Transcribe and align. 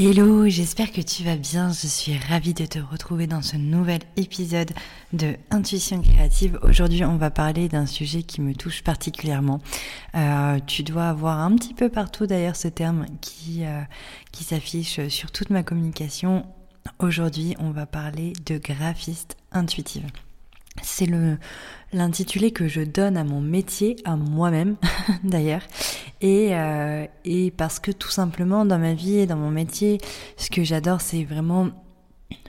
Hello, 0.00 0.46
j'espère 0.46 0.92
que 0.92 1.00
tu 1.00 1.24
vas 1.24 1.34
bien. 1.34 1.72
Je 1.72 1.88
suis 1.88 2.16
ravie 2.16 2.54
de 2.54 2.66
te 2.66 2.78
retrouver 2.78 3.26
dans 3.26 3.42
ce 3.42 3.56
nouvel 3.56 3.98
épisode 4.14 4.70
de 5.12 5.34
Intuition 5.50 6.00
créative. 6.02 6.56
Aujourd'hui, 6.62 7.04
on 7.04 7.16
va 7.16 7.32
parler 7.32 7.68
d'un 7.68 7.84
sujet 7.84 8.22
qui 8.22 8.40
me 8.40 8.54
touche 8.54 8.84
particulièrement. 8.84 9.60
Euh, 10.14 10.60
tu 10.64 10.84
dois 10.84 11.08
avoir 11.08 11.40
un 11.40 11.52
petit 11.56 11.74
peu 11.74 11.88
partout 11.88 12.28
d'ailleurs 12.28 12.54
ce 12.54 12.68
terme 12.68 13.06
qui, 13.20 13.64
euh, 13.64 13.80
qui 14.30 14.44
s'affiche 14.44 15.08
sur 15.08 15.32
toute 15.32 15.50
ma 15.50 15.64
communication. 15.64 16.46
Aujourd'hui, 17.00 17.56
on 17.58 17.72
va 17.72 17.86
parler 17.86 18.34
de 18.46 18.56
graphiste 18.56 19.36
intuitive. 19.50 20.06
C'est 20.82 21.06
le 21.06 21.38
l'intitulé 21.92 22.50
que 22.50 22.68
je 22.68 22.82
donne 22.82 23.16
à 23.16 23.24
mon 23.24 23.40
métier, 23.40 23.96
à 24.04 24.16
moi-même 24.16 24.76
d'ailleurs, 25.24 25.62
et, 26.20 26.54
euh, 26.54 27.06
et 27.24 27.50
parce 27.50 27.78
que 27.78 27.90
tout 27.90 28.10
simplement 28.10 28.66
dans 28.66 28.78
ma 28.78 28.94
vie 28.94 29.18
et 29.18 29.26
dans 29.26 29.36
mon 29.36 29.50
métier, 29.50 29.98
ce 30.36 30.50
que 30.50 30.64
j'adore, 30.64 31.00
c'est 31.00 31.24
vraiment 31.24 31.70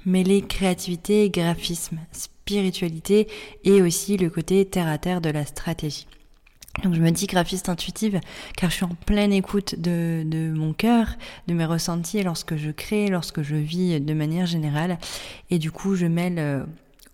mêler 0.06 0.42
créativité, 0.42 1.30
graphisme, 1.30 2.00
spiritualité 2.12 3.28
et 3.64 3.82
aussi 3.82 4.18
le 4.18 4.30
côté 4.30 4.66
terre 4.66 4.88
à 4.88 4.98
terre 4.98 5.22
de 5.22 5.30
la 5.30 5.46
stratégie. 5.46 6.08
Donc 6.84 6.94
je 6.94 7.02
me 7.02 7.12
dis 7.12 7.28
graphiste 7.28 7.68
intuitive 7.68 8.20
car 8.56 8.70
je 8.70 8.76
suis 8.76 8.86
en 8.86 8.96
pleine 9.06 9.34
écoute 9.34 9.76
de, 9.80 10.24
de 10.26 10.52
mon 10.52 10.74
cœur, 10.74 11.08
de 11.48 11.54
mes 11.54 11.66
ressentis 11.66 12.24
lorsque 12.24 12.56
je 12.56 12.72
crée, 12.72 13.08
lorsque 13.08 13.42
je 13.42 13.56
vis 13.56 14.00
de 14.00 14.14
manière 14.14 14.46
générale. 14.46 14.98
Et 15.50 15.60
du 15.60 15.72
coup 15.72 15.96
je 15.96 16.06
mêle 16.06 16.40
euh, 16.40 16.64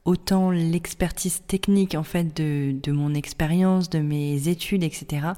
autant 0.05 0.51
l'expertise 0.51 1.41
technique 1.47 1.95
en 1.95 2.03
fait 2.03 2.35
de, 2.35 2.75
de 2.81 2.91
mon 2.91 3.13
expérience, 3.13 3.89
de 3.89 3.99
mes 3.99 4.47
études, 4.47 4.83
etc., 4.83 5.29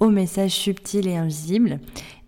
au 0.00 0.10
message 0.10 0.52
subtil 0.52 1.06
et 1.06 1.16
invisible. 1.16 1.78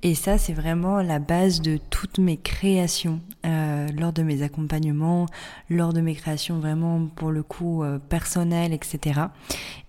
Et 0.05 0.17
ça, 0.17 0.37
c'est 0.37 0.53
vraiment 0.53 1.01
la 1.01 1.21
base 1.21 1.61
de 1.61 1.79
toutes 1.91 2.19
mes 2.19 2.37
créations 2.37 3.21
euh, 3.47 3.87
lors 3.97 4.13
de 4.13 4.25
mes 4.25 4.43
accompagnements, 4.43 5.27
lors 5.71 5.93
de 5.93 6.01
mes 6.01 6.17
créations 6.17 6.59
vraiment 6.59 7.07
pour 7.15 7.31
le 7.31 7.45
coup 7.45 7.85
euh, 7.85 8.01
personnelles, 8.01 8.73
etc. 8.73 9.21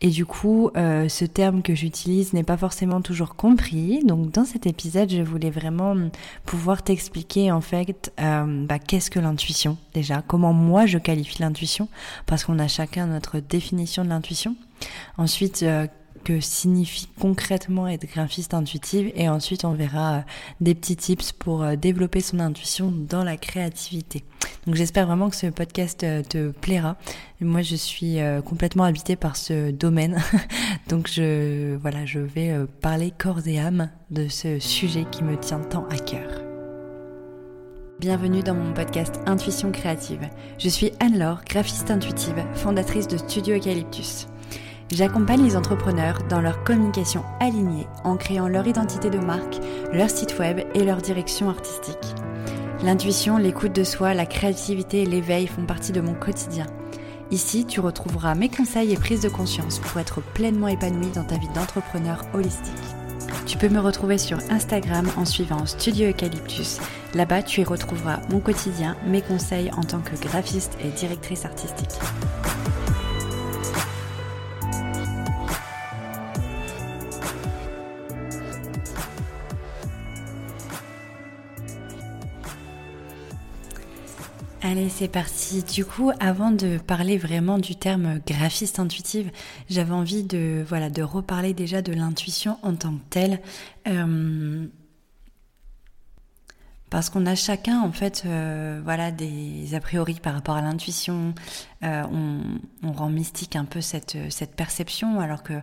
Et 0.01 0.09
du 0.09 0.27
coup, 0.27 0.69
euh, 0.77 1.09
ce 1.09 1.25
terme 1.25 1.63
que 1.63 1.73
j'utilise 1.73 2.33
n'est 2.33 2.43
pas 2.43 2.57
forcément 2.57 3.01
toujours 3.01 3.35
compris. 3.35 4.03
Donc, 4.03 4.31
dans 4.31 4.45
cet 4.45 4.67
épisode, 4.67 5.09
je 5.09 5.23
voulais 5.23 5.49
vraiment 5.49 5.95
pouvoir 6.45 6.83
t'expliquer 6.83 7.51
en 7.51 7.61
fait 7.61 8.13
euh, 8.19 8.65
bah, 8.67 8.77
qu'est-ce 8.77 9.09
que 9.09 9.19
l'intuition 9.19 9.77
déjà, 9.93 10.21
comment 10.21 10.53
moi 10.53 10.85
je 10.85 10.97
qualifie 10.97 11.41
l'intuition, 11.41 11.87
parce 12.25 12.43
qu'on 12.43 12.59
a 12.59 12.67
chacun 12.67 13.07
notre 13.07 13.39
définition 13.39 14.03
de 14.03 14.09
l'intuition. 14.09 14.55
Ensuite, 15.17 15.63
euh, 15.63 15.87
que 16.23 16.39
signifie 16.39 17.07
concrètement 17.19 17.87
être 17.87 18.05
graphiste 18.05 18.53
intuitive 18.53 19.11
et 19.15 19.29
ensuite 19.29 19.65
on 19.65 19.73
verra 19.73 20.13
euh, 20.13 20.21
des 20.61 20.73
petits 20.75 20.95
tips 20.95 21.31
pour 21.31 21.63
euh, 21.63 21.75
développer 21.75 22.21
son 22.21 22.39
intuition 22.39 22.91
dans 22.91 23.23
la 23.23 23.37
créativité. 23.37 24.23
Donc 24.65 24.75
j'espère 24.75 25.07
vraiment 25.07 25.29
que 25.29 25.35
ce 25.35 25.47
podcast 25.47 26.03
euh, 26.03 26.23
te 26.23 26.51
plaira. 26.51 26.97
Moi 27.41 27.61
je 27.61 27.75
suis 27.75 28.19
complètement 28.45 28.85
habitée 28.85 29.17
par 29.17 29.35
ce 29.35 29.71
domaine. 29.71 30.21
Donc 30.87 31.09
je 31.11 31.75
voilà, 31.75 32.05
je 32.05 32.19
vais 32.19 32.55
parler 32.79 33.11
corps 33.11 33.45
et 33.45 33.59
âme 33.59 33.89
de 34.11 34.29
ce 34.29 34.59
sujet 34.59 35.05
qui 35.11 35.25
me 35.25 35.35
tient 35.35 35.59
tant 35.59 35.85
à 35.89 35.97
cœur. 35.97 36.41
Bienvenue 37.99 38.43
dans 38.43 38.55
mon 38.55 38.73
podcast 38.73 39.19
Intuition 39.25 39.73
créative. 39.73 40.29
Je 40.57 40.69
suis 40.69 40.91
Anne-Laure, 41.01 41.41
graphiste 41.45 41.91
intuitive, 41.91 42.41
fondatrice 42.53 43.07
de 43.09 43.17
Studio 43.17 43.57
Eucalyptus. 43.57 44.27
J'accompagne 44.91 45.43
les 45.43 45.55
entrepreneurs 45.55 46.19
dans 46.29 46.41
leur 46.41 46.63
communication 46.63 47.23
alignée 47.39 47.87
en 48.03 48.15
créant 48.15 48.47
leur 48.47 48.67
identité 48.67 49.09
de 49.09 49.17
marque, 49.17 49.59
leur 49.91 50.09
site 50.09 50.37
web 50.39 50.59
et 50.75 50.83
leur 50.83 50.97
direction 50.97 51.49
artistique. 51.49 52.15
L'intuition, 52.83 53.37
l'écoute 53.37 53.73
de 53.73 53.83
soi, 53.83 54.13
la 54.13 54.25
créativité 54.25 55.03
et 55.03 55.05
l'éveil 55.05 55.47
font 55.47 55.65
partie 55.65 55.93
de 55.93 56.01
mon 56.01 56.13
quotidien. 56.13 56.67
Ici, 57.31 57.65
tu 57.65 57.79
retrouveras 57.79 58.35
mes 58.35 58.49
conseils 58.49 58.93
et 58.93 58.97
prises 58.97 59.21
de 59.21 59.29
conscience 59.29 59.79
pour 59.79 59.99
être 59.99 60.21
pleinement 60.21 60.67
épanoui 60.67 61.09
dans 61.15 61.23
ta 61.23 61.37
vie 61.37 61.47
d'entrepreneur 61.55 62.25
holistique. 62.33 62.73
Tu 63.45 63.57
peux 63.57 63.69
me 63.69 63.79
retrouver 63.79 64.17
sur 64.17 64.37
Instagram 64.49 65.07
en 65.17 65.25
suivant 65.25 65.65
Studio 65.65 66.09
Eucalyptus. 66.09 66.79
Là-bas, 67.13 67.41
tu 67.43 67.61
y 67.61 67.63
retrouveras 67.63 68.19
mon 68.29 68.39
quotidien, 68.39 68.95
mes 69.07 69.21
conseils 69.21 69.71
en 69.71 69.81
tant 69.83 69.99
que 69.99 70.15
graphiste 70.15 70.77
et 70.83 70.89
directrice 70.89 71.45
artistique. 71.45 71.99
Allez, 84.65 84.87
c'est 84.87 85.09
parti. 85.09 85.61
Du 85.61 85.83
coup, 85.83 86.11
avant 86.21 86.49
de 86.49 86.77
parler 86.77 87.17
vraiment 87.17 87.57
du 87.57 87.75
terme 87.75 88.19
graphiste 88.25 88.79
intuitive, 88.79 89.29
j'avais 89.69 89.91
envie 89.91 90.23
de 90.23 90.63
voilà 90.65 90.89
de 90.89 91.01
reparler 91.01 91.53
déjà 91.53 91.81
de 91.81 91.91
l'intuition 91.91 92.57
en 92.63 92.73
tant 92.73 92.93
que 92.93 93.03
telle. 93.09 93.41
Euh, 93.89 94.65
parce 96.89 97.09
qu'on 97.09 97.25
a 97.25 97.35
chacun 97.35 97.81
en 97.81 97.91
fait 97.91 98.23
euh, 98.25 98.79
voilà 98.85 99.11
des 99.11 99.75
a 99.75 99.81
priori 99.81 100.13
par 100.21 100.33
rapport 100.33 100.55
à 100.55 100.61
l'intuition 100.61 101.33
euh, 101.83 102.03
on, 102.83 102.91
rend 102.93 103.09
mystique 103.09 103.57
un 103.57 103.65
peu 103.65 103.81
cette 103.81 104.15
perception 104.55 105.19
alors 105.19 105.43
que 105.43 105.59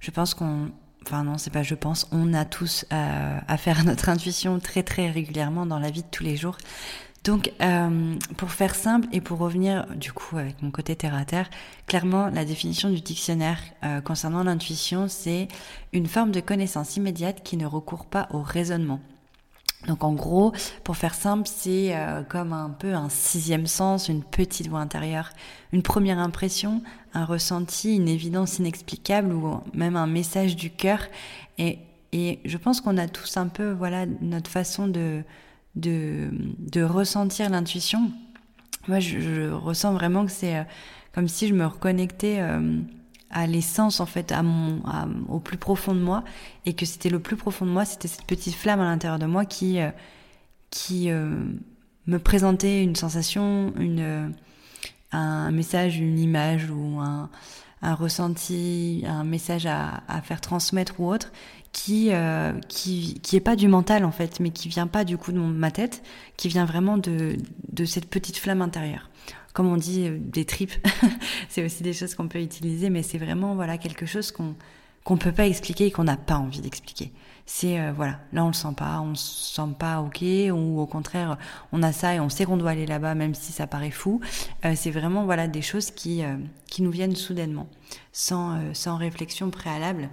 je 0.00 0.10
pense 0.10 0.34
qu'on 0.34 0.72
enfin 1.06 1.22
non 1.22 1.38
c'est 1.38 1.52
pas 1.52 1.62
je 1.62 1.76
pense 1.76 2.08
on 2.10 2.34
a 2.34 2.44
tous 2.44 2.84
affaire 2.90 3.78
à 3.78 3.82
notre 3.84 4.08
intuition 4.08 4.58
très 4.58 4.82
très 4.82 5.08
régulièrement 5.08 5.66
dans 5.66 5.78
la 5.78 5.90
vie 5.90 6.02
de 6.02 6.08
tous 6.10 6.24
les 6.24 6.36
jours 6.36 6.58
donc, 7.24 7.52
euh, 7.60 8.16
pour 8.36 8.50
faire 8.50 8.74
simple 8.74 9.06
et 9.12 9.20
pour 9.20 9.38
revenir 9.38 9.86
du 9.94 10.12
coup 10.12 10.38
avec 10.38 10.60
mon 10.60 10.72
côté 10.72 10.96
terre 10.96 11.14
à 11.14 11.24
terre, 11.24 11.48
clairement 11.86 12.28
la 12.28 12.44
définition 12.44 12.90
du 12.90 13.00
dictionnaire 13.00 13.58
euh, 13.84 14.00
concernant 14.00 14.42
l'intuition, 14.42 15.06
c'est 15.06 15.46
une 15.92 16.06
forme 16.06 16.32
de 16.32 16.40
connaissance 16.40 16.96
immédiate 16.96 17.42
qui 17.44 17.56
ne 17.56 17.66
recourt 17.66 18.06
pas 18.06 18.28
au 18.32 18.42
raisonnement. 18.42 19.00
Donc 19.86 20.02
en 20.02 20.12
gros, 20.14 20.52
pour 20.82 20.96
faire 20.96 21.14
simple, 21.14 21.46
c'est 21.46 21.96
euh, 21.96 22.22
comme 22.24 22.52
un 22.52 22.70
peu 22.70 22.94
un 22.94 23.08
sixième 23.08 23.68
sens, 23.68 24.08
une 24.08 24.24
petite 24.24 24.68
voix 24.68 24.80
intérieure, 24.80 25.30
une 25.72 25.82
première 25.82 26.18
impression, 26.18 26.82
un 27.14 27.24
ressenti, 27.24 27.96
une 27.96 28.08
évidence 28.08 28.58
inexplicable 28.58 29.32
ou 29.32 29.60
même 29.74 29.94
un 29.94 30.08
message 30.08 30.56
du 30.56 30.70
cœur. 30.70 31.00
Et, 31.58 31.78
et 32.12 32.40
je 32.44 32.58
pense 32.58 32.80
qu'on 32.80 32.96
a 32.96 33.06
tous 33.06 33.36
un 33.36 33.46
peu 33.46 33.70
voilà 33.70 34.06
notre 34.20 34.50
façon 34.50 34.88
de 34.88 35.22
de, 35.74 36.30
de 36.58 36.82
ressentir 36.82 37.50
l'intuition. 37.50 38.10
Moi, 38.88 39.00
je, 39.00 39.50
ressens 39.50 39.92
vraiment 39.92 40.26
que 40.26 40.32
c'est 40.32 40.56
euh, 40.56 40.64
comme 41.14 41.28
si 41.28 41.48
je 41.48 41.54
me 41.54 41.66
reconnectais 41.66 42.38
euh, 42.40 42.80
à 43.30 43.46
l'essence, 43.46 44.00
en 44.00 44.06
fait, 44.06 44.32
à 44.32 44.42
mon, 44.42 44.82
au 45.28 45.38
plus 45.40 45.56
profond 45.56 45.94
de 45.94 46.00
moi, 46.00 46.24
et 46.66 46.74
que 46.74 46.84
c'était 46.84 47.10
le 47.10 47.20
plus 47.20 47.36
profond 47.36 47.64
de 47.64 47.70
moi, 47.70 47.84
c'était 47.84 48.08
cette 48.08 48.26
petite 48.26 48.54
flamme 48.54 48.80
à 48.80 48.84
l'intérieur 48.84 49.18
de 49.18 49.26
moi 49.26 49.44
qui, 49.44 49.80
euh, 49.80 49.90
qui 50.70 51.08
me 51.10 52.18
présentait 52.18 52.82
une 52.82 52.96
sensation, 52.96 53.72
une, 53.78 54.34
un 55.12 55.50
message, 55.50 55.98
une 55.98 56.18
image 56.18 56.70
ou 56.70 56.98
un, 57.00 57.30
un 57.80 57.94
ressenti, 57.94 59.04
un 59.06 59.24
message 59.24 59.66
à, 59.66 60.02
à 60.08 60.20
faire 60.22 60.40
transmettre 60.40 60.98
ou 60.98 61.10
autre, 61.10 61.30
qui 61.72 62.10
euh, 62.12 62.52
qui 62.68 63.20
qui 63.22 63.36
est 63.36 63.40
pas 63.40 63.56
du 63.56 63.68
mental 63.68 64.04
en 64.04 64.12
fait, 64.12 64.40
mais 64.40 64.50
qui 64.50 64.68
vient 64.68 64.86
pas 64.86 65.04
du 65.04 65.16
coup 65.16 65.32
de 65.32 65.38
ma 65.38 65.70
tête, 65.70 66.02
qui 66.36 66.48
vient 66.48 66.64
vraiment 66.64 66.98
de 66.98 67.36
de 67.72 67.84
cette 67.84 68.06
petite 68.06 68.36
flamme 68.36 68.62
intérieure. 68.62 69.08
Comme 69.52 69.68
on 69.68 69.76
dit 69.76 70.06
euh, 70.06 70.18
des 70.18 70.44
tripes, 70.44 70.72
c'est 71.48 71.64
aussi 71.64 71.82
des 71.82 71.92
choses 71.92 72.14
qu'on 72.14 72.28
peut 72.28 72.40
utiliser, 72.40 72.90
mais 72.90 73.02
c'est 73.02 73.18
vraiment 73.18 73.54
voilà 73.54 73.78
quelque 73.78 74.06
chose 74.06 74.30
qu'on 74.32 74.54
qu'on 75.04 75.16
peut 75.16 75.32
pas 75.32 75.46
expliquer 75.46 75.86
et 75.86 75.90
qu'on 75.90 76.04
n'a 76.04 76.16
pas 76.16 76.36
envie 76.36 76.60
d'expliquer. 76.60 77.12
C'est 77.44 77.80
euh, 77.80 77.92
voilà, 77.92 78.20
là 78.32 78.44
on 78.44 78.48
le 78.48 78.52
sent 78.52 78.74
pas, 78.76 79.00
on 79.00 79.14
se 79.14 79.54
sent 79.54 79.74
pas 79.78 80.00
ok, 80.00 80.22
ou 80.52 80.80
au 80.80 80.86
contraire 80.86 81.38
on 81.72 81.82
a 81.82 81.92
ça 81.92 82.14
et 82.14 82.20
on 82.20 82.28
sait 82.28 82.44
qu'on 82.44 82.56
doit 82.56 82.70
aller 82.70 82.86
là-bas 82.86 83.14
même 83.14 83.34
si 83.34 83.50
ça 83.52 83.66
paraît 83.66 83.90
fou. 83.90 84.20
Euh, 84.64 84.74
c'est 84.76 84.90
vraiment 84.90 85.24
voilà 85.24 85.48
des 85.48 85.62
choses 85.62 85.90
qui 85.90 86.22
qui 86.66 86.82
nous 86.82 86.90
viennent 86.90 87.16
soudainement, 87.16 87.68
sans 88.12 88.58
sans 88.74 88.96
réflexion 88.96 89.50
préalable. 89.50 90.10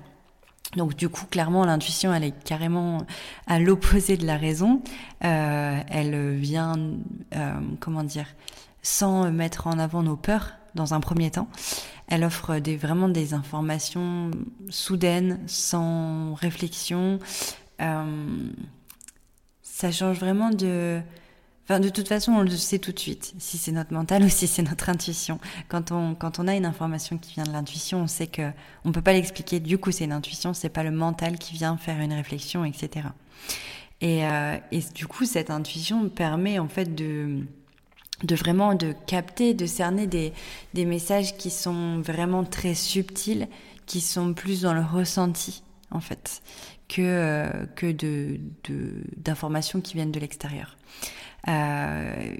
Donc 0.75 0.95
du 0.95 1.09
coup, 1.09 1.25
clairement, 1.25 1.65
l'intuition, 1.65 2.13
elle 2.13 2.23
est 2.23 2.43
carrément 2.43 3.05
à 3.47 3.59
l'opposé 3.59 4.17
de 4.17 4.25
la 4.25 4.37
raison. 4.37 4.81
Euh, 5.23 5.79
elle 5.89 6.35
vient, 6.35 6.75
euh, 7.35 7.59
comment 7.79 8.03
dire, 8.03 8.27
sans 8.81 9.31
mettre 9.31 9.67
en 9.67 9.79
avant 9.79 10.03
nos 10.03 10.15
peurs 10.15 10.51
dans 10.75 10.93
un 10.93 10.99
premier 10.99 11.31
temps. 11.31 11.47
Elle 12.07 12.23
offre 12.23 12.59
des, 12.59 12.77
vraiment 12.77 13.09
des 13.09 13.33
informations 13.33 14.31
soudaines, 14.69 15.39
sans 15.47 16.33
réflexion. 16.35 17.19
Euh, 17.81 18.49
ça 19.63 19.91
change 19.91 20.19
vraiment 20.19 20.49
de 20.49 21.01
Enfin, 21.69 21.79
de 21.79 21.89
toute 21.89 22.07
façon, 22.07 22.31
on 22.31 22.41
le 22.41 22.49
sait 22.49 22.79
tout 22.79 22.91
de 22.91 22.97
suite, 22.97 23.35
si 23.37 23.59
c'est 23.59 23.71
notre 23.71 23.93
mental 23.93 24.23
ou 24.25 24.29
si 24.29 24.47
c'est 24.47 24.63
notre 24.63 24.89
intuition. 24.89 25.39
Quand 25.67 25.91
on, 25.91 26.15
quand 26.15 26.39
on 26.39 26.47
a 26.47 26.55
une 26.55 26.65
information 26.65 27.19
qui 27.19 27.35
vient 27.35 27.43
de 27.43 27.51
l'intuition, 27.51 28.01
on 28.01 28.07
sait 28.07 28.25
que 28.25 28.49
on 28.85 28.91
peut 28.91 29.03
pas 29.03 29.13
l'expliquer. 29.13 29.59
Du 29.59 29.77
coup, 29.77 29.91
c'est 29.91 30.05
une 30.05 30.11
intuition, 30.11 30.55
c'est 30.55 30.69
pas 30.69 30.83
le 30.83 30.91
mental 30.91 31.37
qui 31.37 31.53
vient 31.53 31.77
faire 31.77 31.99
une 31.99 32.13
réflexion, 32.13 32.65
etc. 32.65 33.07
Et, 34.01 34.21
et 34.71 34.79
du 34.95 35.07
coup, 35.07 35.25
cette 35.25 35.49
intuition 35.51 36.09
permet 36.09 36.57
en 36.57 36.69
fait 36.69 36.95
de 36.95 37.45
de 38.23 38.35
vraiment 38.35 38.75
de 38.75 38.93
capter, 39.07 39.53
de 39.53 39.65
cerner 39.65 40.07
des, 40.07 40.33
des 40.73 40.85
messages 40.85 41.37
qui 41.37 41.49
sont 41.49 42.01
vraiment 42.01 42.43
très 42.43 42.73
subtils, 42.73 43.47
qui 43.85 44.01
sont 44.01 44.33
plus 44.33 44.61
dans 44.61 44.73
le 44.73 44.81
ressenti 44.81 45.63
en 45.91 45.99
fait 45.99 46.41
que 46.87 47.01
euh, 47.01 47.65
que 47.75 47.91
de 47.91 48.39
d'informations 49.17 49.81
qui 49.81 49.93
viennent 49.93 50.11
de 50.11 50.19
l'extérieur. 50.19 50.77
Euh, 51.47 52.35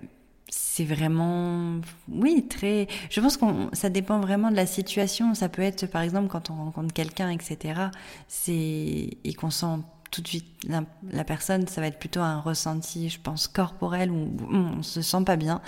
c'est 0.51 0.84
vraiment 0.84 1.80
oui 2.07 2.48
très 2.50 2.88
je 3.10 3.22
pense 3.22 3.38
qu'on 3.38 3.69
ça 3.74 3.90
dépend 3.90 4.19
vraiment 4.19 4.50
de 4.50 4.56
la 4.56 4.66
situation 4.66 5.36
ça 5.36 5.48
peut 5.48 5.62
être 5.62 5.86
par 5.86 6.01
exemple 6.01 6.28
quand 6.28 6.50
on 6.50 6.56
rencontre 6.56 6.92
quelqu'un 6.92 7.30
etc 7.30 7.81
c'est 8.28 9.18
et 9.24 9.34
qu'on 9.36 9.51
sent 9.51 9.78
tout 10.12 10.22
de 10.22 10.28
suite 10.28 10.48
la, 10.68 11.24
personne, 11.24 11.68
ça 11.68 11.81
va 11.81 11.88
être 11.88 12.00
plutôt 12.00 12.22
un 12.22 12.40
ressenti, 12.40 13.10
je 13.10 13.19
pense, 13.19 13.48
corporel 13.48 14.12
où 14.12 14.31
on 14.51 14.81
se 14.81 15.01
sent 15.01 15.24
pas 15.25 15.36
bien. 15.36 15.62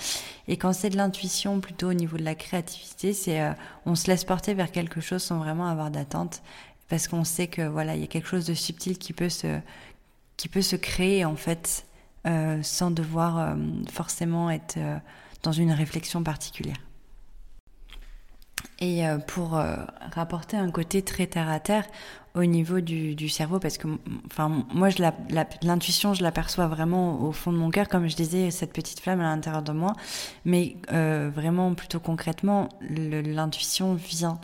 Et 0.48 0.58
quand 0.58 0.74
c'est 0.74 0.90
de 0.90 0.98
l'intuition, 0.98 1.60
plutôt 1.60 1.90
au 1.90 1.94
niveau 1.94 2.18
de 2.18 2.24
la 2.24 2.36
créativité, 2.36 3.14
c'est 3.14 3.42
euh, 3.42 3.52
on 3.86 3.96
se 3.96 4.08
laisse 4.08 4.24
porter 4.24 4.54
vers 4.54 4.72
quelque 4.72 5.00
chose 5.00 5.22
sans 5.22 5.38
vraiment 5.38 5.68
avoir 5.68 5.92
d'attente, 5.92 6.42
parce 6.90 7.08
qu'on 7.08 7.24
sait 7.24 7.48
que 7.48 7.62
voilà, 7.62 7.96
il 7.96 8.02
y 8.02 8.04
a 8.04 8.08
quelque 8.08 8.28
chose 8.28 8.46
de 8.46 8.54
subtil 8.54 8.98
qui 8.98 9.14
peut 9.14 9.30
se 9.30 9.60
qui 10.38 10.50
peut 10.50 10.64
se 10.64 10.76
créer 10.76 11.24
en 11.24 11.36
fait 11.36 11.86
euh, 12.28 12.62
sans 12.62 12.92
devoir 12.92 13.40
euh, 13.40 13.56
forcément 13.92 14.50
être 14.50 14.78
dans 15.44 15.52
une 15.52 15.72
réflexion 15.72 16.24
particulière. 16.24 16.78
Et 18.80 19.04
pour 19.28 19.62
rapporter 20.12 20.58
un 20.58 20.72
côté 20.72 21.04
très 21.04 21.28
terre 21.28 21.50
à 21.50 21.60
terre, 21.60 21.86
au 22.34 22.46
niveau 22.46 22.80
du, 22.80 23.30
cerveau 23.30 23.60
parce 23.60 23.78
que 23.78 23.88
enfin 24.26 24.64
moi 24.74 24.90
l'intuition 25.62 26.14
je 26.14 26.24
l'aperçois 26.24 26.68
vraiment 26.68 27.22
au 27.22 27.32
fond 27.32 27.52
de 27.52 27.58
mon 27.58 27.70
cœur 27.70 27.90
comme 27.90 28.08
je 28.08 28.16
disais 28.16 28.52
cette 28.52 28.74
petite 28.74 29.02
flamme 29.02 29.20
à 29.20 29.24
l'intérieur 29.24 29.64
de 29.64 29.72
moi 29.72 29.94
mais 30.46 30.78
euh, 30.94 31.30
vraiment 31.34 31.74
plutôt 31.74 32.00
concrètement 32.00 32.70
l'intuition 32.90 33.96
vient 33.96 34.40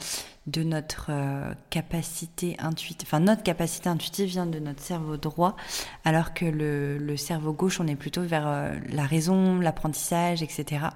de 0.48 0.64
notre 0.64 1.08
euh, 1.10 1.54
capacité 1.70 2.56
intuitive 2.60 3.08
enfin 3.08 3.20
notre 3.20 3.44
capacité 3.44 3.90
intuitive 3.90 4.28
vient 4.28 4.46
de 4.46 4.60
notre 4.60 4.82
cerveau 4.82 5.18
droit 5.18 5.56
alors 6.06 6.34
que 6.34 6.46
le, 6.46 6.98
le 6.98 7.18
cerveau 7.18 7.54
gauche 7.54 7.80
on 7.80 7.88
est 7.88 7.96
plutôt 7.96 8.24
vers 8.24 8.48
euh, 8.48 8.74
la 8.90 9.04
raison 9.04 9.60
l'apprentissage 9.60 10.42
etc 10.42 10.88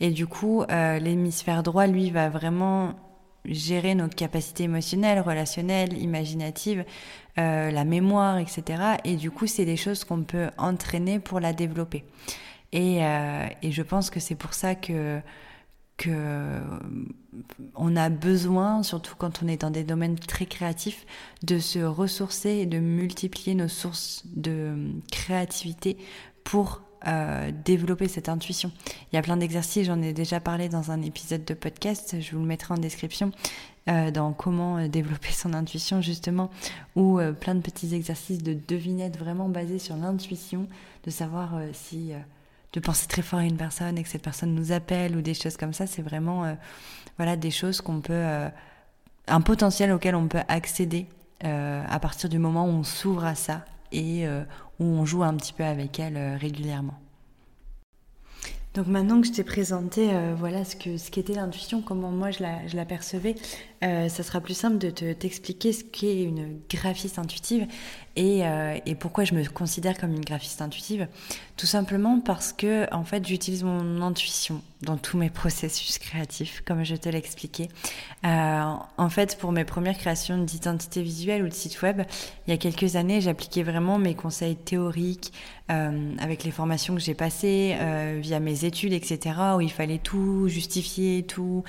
et 0.00 0.10
du 0.10 0.26
coup 0.26 0.64
l'hémisphère 0.68 1.62
droit 1.62 1.86
lui 1.86 2.10
va 2.10 2.28
vraiment 2.28 2.94
gérer 3.44 3.94
nos 3.94 4.08
capacités 4.08 4.64
émotionnelles, 4.64 5.20
relationnelles, 5.20 5.96
imaginatives, 5.98 6.84
euh, 7.38 7.70
la 7.70 7.84
mémoire, 7.84 8.38
etc. 8.38 8.62
Et 9.04 9.16
du 9.16 9.30
coup, 9.30 9.46
c'est 9.46 9.64
des 9.64 9.76
choses 9.76 10.04
qu'on 10.04 10.22
peut 10.22 10.50
entraîner 10.58 11.18
pour 11.18 11.40
la 11.40 11.52
développer. 11.52 12.04
Et, 12.72 13.04
euh, 13.04 13.46
et 13.62 13.72
je 13.72 13.82
pense 13.82 14.10
que 14.10 14.20
c'est 14.20 14.34
pour 14.34 14.54
ça 14.54 14.74
que 14.74 15.20
que 16.02 16.60
on 17.74 17.96
a 17.96 18.08
besoin, 18.08 18.82
surtout 18.82 19.14
quand 19.16 19.42
on 19.42 19.48
est 19.48 19.60
dans 19.60 19.70
des 19.70 19.84
domaines 19.84 20.18
très 20.18 20.46
créatifs, 20.46 21.06
de 21.42 21.58
se 21.58 21.78
ressourcer 21.78 22.50
et 22.50 22.66
de 22.66 22.78
multiplier 22.78 23.54
nos 23.54 23.68
sources 23.68 24.24
de 24.34 24.74
créativité 25.10 25.96
pour 26.44 26.82
euh, 27.06 27.50
développer 27.64 28.08
cette 28.08 28.28
intuition. 28.28 28.70
Il 29.12 29.16
y 29.16 29.18
a 29.18 29.22
plein 29.22 29.36
d'exercices, 29.36 29.86
j'en 29.86 30.00
ai 30.02 30.12
déjà 30.12 30.40
parlé 30.40 30.68
dans 30.68 30.90
un 30.90 31.02
épisode 31.02 31.44
de 31.44 31.54
podcast, 31.54 32.16
je 32.20 32.32
vous 32.32 32.40
le 32.40 32.46
mettrai 32.46 32.74
en 32.74 32.78
description, 32.78 33.32
euh, 33.88 34.10
dans 34.10 34.32
comment 34.32 34.78
euh, 34.78 34.88
développer 34.88 35.32
son 35.32 35.52
intuition 35.52 36.00
justement, 36.00 36.50
ou 36.94 37.20
plein 37.40 37.54
de 37.54 37.60
petits 37.60 37.94
exercices 37.94 38.42
de 38.42 38.56
devinette 38.68 39.18
vraiment 39.18 39.48
basés 39.48 39.78
sur 39.78 39.96
l'intuition, 39.96 40.68
de 41.04 41.10
savoir 41.10 41.54
si 41.72 42.12
de 42.72 42.80
penser 42.80 43.06
très 43.06 43.22
fort 43.22 43.40
à 43.40 43.44
une 43.44 43.56
personne 43.56 43.98
et 43.98 44.02
que 44.02 44.08
cette 44.08 44.22
personne 44.22 44.54
nous 44.54 44.72
appelle 44.72 45.16
ou 45.16 45.20
des 45.20 45.34
choses 45.34 45.56
comme 45.56 45.72
ça, 45.72 45.86
c'est 45.86 46.02
vraiment 46.02 46.56
voilà 47.18 47.36
des 47.36 47.50
choses 47.50 47.80
qu'on 47.80 48.00
peut 48.00 48.24
un 49.28 49.40
potentiel 49.42 49.92
auquel 49.92 50.14
on 50.14 50.26
peut 50.26 50.40
accéder 50.48 51.06
à 51.42 51.98
partir 52.00 52.30
du 52.30 52.38
moment 52.38 52.64
où 52.64 52.70
on 52.70 52.82
s'ouvre 52.82 53.26
à 53.26 53.34
ça 53.34 53.64
et 53.92 54.26
où 54.82 54.84
on 54.84 55.04
joue 55.04 55.22
un 55.22 55.34
petit 55.34 55.52
peu 55.52 55.64
avec 55.64 55.98
elle 55.98 56.16
euh, 56.16 56.36
régulièrement. 56.36 56.98
Donc 58.74 58.86
maintenant 58.86 59.20
que 59.20 59.26
je 59.26 59.32
t'ai 59.32 59.44
présenté 59.44 60.14
euh, 60.14 60.34
voilà 60.34 60.64
ce 60.64 60.76
qu'était 60.76 61.34
l'intuition, 61.34 61.82
comment 61.82 62.10
moi 62.10 62.30
je 62.30 62.42
la, 62.42 62.66
je 62.66 62.78
percevais, 62.84 63.34
euh, 63.84 64.08
ça 64.08 64.22
sera 64.22 64.40
plus 64.40 64.54
simple 64.54 64.78
de 64.78 64.88
te 64.88 65.12
t'expliquer 65.12 65.74
ce 65.74 65.84
qu'est 65.84 66.22
une 66.22 66.58
graphiste 66.70 67.18
intuitive 67.18 67.66
et, 68.16 68.46
euh, 68.46 68.78
et, 68.86 68.94
pourquoi 68.94 69.24
je 69.24 69.34
me 69.34 69.44
considère 69.48 69.98
comme 69.98 70.12
une 70.12 70.24
graphiste 70.24 70.60
intuitive? 70.60 71.08
Tout 71.56 71.66
simplement 71.66 72.20
parce 72.20 72.52
que 72.52 72.92
en 72.92 73.04
fait 73.04 73.26
j'utilise 73.26 73.62
mon 73.62 74.02
intuition 74.02 74.62
dans 74.82 74.96
tous 74.96 75.16
mes 75.16 75.30
processus 75.30 75.98
créatifs, 75.98 76.62
comme 76.66 76.84
je 76.84 76.96
te 76.96 77.08
l'expliquais. 77.08 77.68
Euh, 78.24 78.62
en 78.96 79.08
fait, 79.08 79.38
pour 79.38 79.52
mes 79.52 79.64
premières 79.64 79.96
créations 79.96 80.38
d'identité 80.38 81.02
visuelle 81.02 81.44
ou 81.44 81.48
de 81.48 81.54
site 81.54 81.80
web, 81.82 82.02
il 82.46 82.50
y 82.50 82.54
a 82.54 82.56
quelques 82.56 82.96
années, 82.96 83.20
j'appliquais 83.20 83.62
vraiment 83.62 83.98
mes 83.98 84.14
conseils 84.14 84.56
théoriques 84.56 85.32
euh, 85.70 86.12
avec 86.18 86.44
les 86.44 86.50
formations 86.50 86.94
que 86.94 87.00
j'ai 87.00 87.14
passées, 87.14 87.76
euh, 87.78 88.18
via 88.20 88.40
mes 88.40 88.64
études, 88.64 88.92
etc., 88.92 89.36
où 89.56 89.60
il 89.60 89.70
fallait 89.70 89.98
tout 89.98 90.48
justifier, 90.48 91.22
tout 91.22 91.64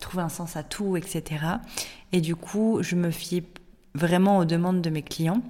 trouver 0.00 0.24
un 0.24 0.28
sens 0.28 0.56
à 0.56 0.64
tout, 0.64 0.96
etc. 0.96 1.24
Et 2.10 2.20
du 2.20 2.34
coup, 2.34 2.78
je 2.82 2.96
me 2.96 3.12
fiais 3.12 3.44
vraiment 3.94 4.38
aux 4.38 4.44
demandes 4.44 4.82
de 4.82 4.90
mes 4.90 5.02
clients, 5.02 5.42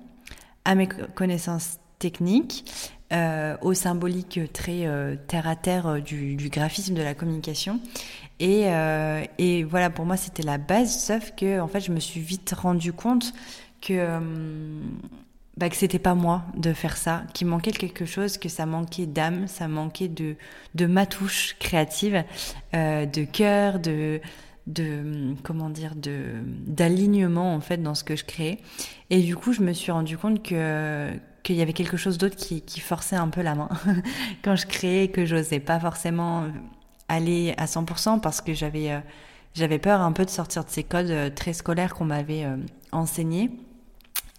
à 0.65 0.75
mes 0.75 0.87
connaissances 0.87 1.79
techniques, 1.99 2.65
euh, 3.13 3.57
au 3.63 3.75
symbolique 3.75 4.41
très 4.53 4.87
euh, 4.87 5.17
terre 5.29 5.47
à 5.47 5.57
terre 5.57 5.87
euh, 5.87 6.01
du, 6.01 6.37
du, 6.37 6.49
graphisme, 6.49 6.95
de 6.95 7.03
la 7.03 7.15
communication. 7.15 7.81
Et, 8.41 8.65
euh, 8.67 9.23
et 9.39 9.63
voilà, 9.63 9.91
pour 9.91 10.05
moi, 10.05 10.17
c'était 10.17 10.43
la 10.43 10.59
base, 10.59 10.99
sauf 10.99 11.33
que 11.37 11.61
en 11.61 11.69
fait, 11.69 11.81
je 11.81 11.93
me 11.93 12.01
suis 12.01 12.21
vite 12.21 12.55
rendu 12.57 12.93
compte 12.93 13.33
que 13.81 14.19
bah, 15.57 15.69
que 15.69 15.77
c'était 15.77 16.01
pas 16.01 16.15
moi 16.15 16.43
de 16.57 16.73
faire 16.73 16.97
ça, 16.97 17.23
qu'il 17.33 17.47
manquait 17.47 17.71
quelque 17.71 18.07
chose, 18.07 18.39
que 18.39 18.49
ça 18.49 18.67
manquait 18.67 19.07
d'âme, 19.07 19.47
ça 19.47 19.69
manquait 19.69 20.09
de 20.09 20.35
de 20.75 20.87
ma 20.87 21.07
touche 21.07 21.55
créative, 21.61 22.25
de 22.73 23.25
cœur, 23.25 23.79
de 23.79 24.21
de 24.67 25.35
comment 25.43 25.69
dire 25.69 25.95
de 25.95 26.37
d'alignement 26.67 27.55
en 27.55 27.61
fait 27.61 27.79
dans 27.79 27.95
ce 27.95 28.05
que 28.05 28.17
je 28.17 28.25
créais. 28.25 28.59
Et 29.11 29.21
du 29.21 29.37
coup 29.37 29.53
je 29.53 29.61
me 29.61 29.73
suis 29.73 29.93
rendu 29.93 30.17
compte 30.17 30.43
que 30.43 31.11
qu'il 31.43 31.57
y 31.57 31.63
avait 31.63 31.75
quelque 31.75 31.99
chose 31.99 32.17
d'autre 32.17 32.37
qui, 32.37 32.63
qui 32.63 32.81
forçait 32.81 33.17
un 33.17 33.29
peu 33.29 33.43
la 33.43 33.55
main 33.55 33.69
quand 34.43 34.57
je 34.57 34.67
créais 34.67 35.09
que 35.09 35.27
j'osais 35.27 35.61
pas 35.61 35.79
forcément 35.79 36.47
aller 37.09 37.55
à 37.59 37.67
100% 37.67 38.21
parce 38.21 38.41
que 38.41 38.55
j'avais 38.55 38.91
euh, 38.91 39.01
j'avais 39.53 39.79
peur 39.79 40.01
un 40.01 40.13
peu 40.13 40.25
de 40.25 40.31
sortir 40.31 40.65
de 40.65 40.71
ces 40.71 40.83
codes 40.83 41.11
euh, 41.11 41.31
très 41.31 41.53
scolaires 41.53 41.95
qu'on 41.95 42.07
m'avait 42.07 42.45
euh, 42.45 42.57
enseignés. 42.93 43.51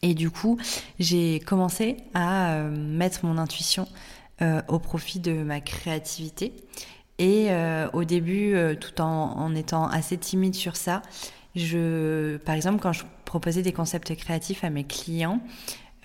Et 0.02 0.14
du 0.16 0.32
coup 0.32 0.58
j'ai 1.00 1.40
commencé 1.40 1.98
à 2.14 2.60
mettre 2.60 3.26
mon 3.26 3.38
intuition 3.38 3.88
au 4.68 4.78
profit 4.80 5.20
de 5.20 5.32
ma 5.42 5.62
créativité 5.62 6.54
et 7.18 7.48
euh, 7.50 7.88
au 7.94 8.04
début, 8.04 8.56
euh, 8.56 8.76
tout 8.76 9.00
en, 9.02 9.56
étant 9.56 9.88
assez 9.88 10.18
timide 10.18 10.56
sur 10.56 10.76
ça, 10.76 11.02
je, 11.56 12.38
par 12.38 12.56
exemple, 12.56 12.80
quand 12.82 12.92
je 12.92 13.04
proposais 13.24 13.62
des 13.62 13.72
concepts 13.72 14.16
créatifs 14.16 14.64
à 14.64 14.70
mes 14.70 14.84
clients, 14.84 15.40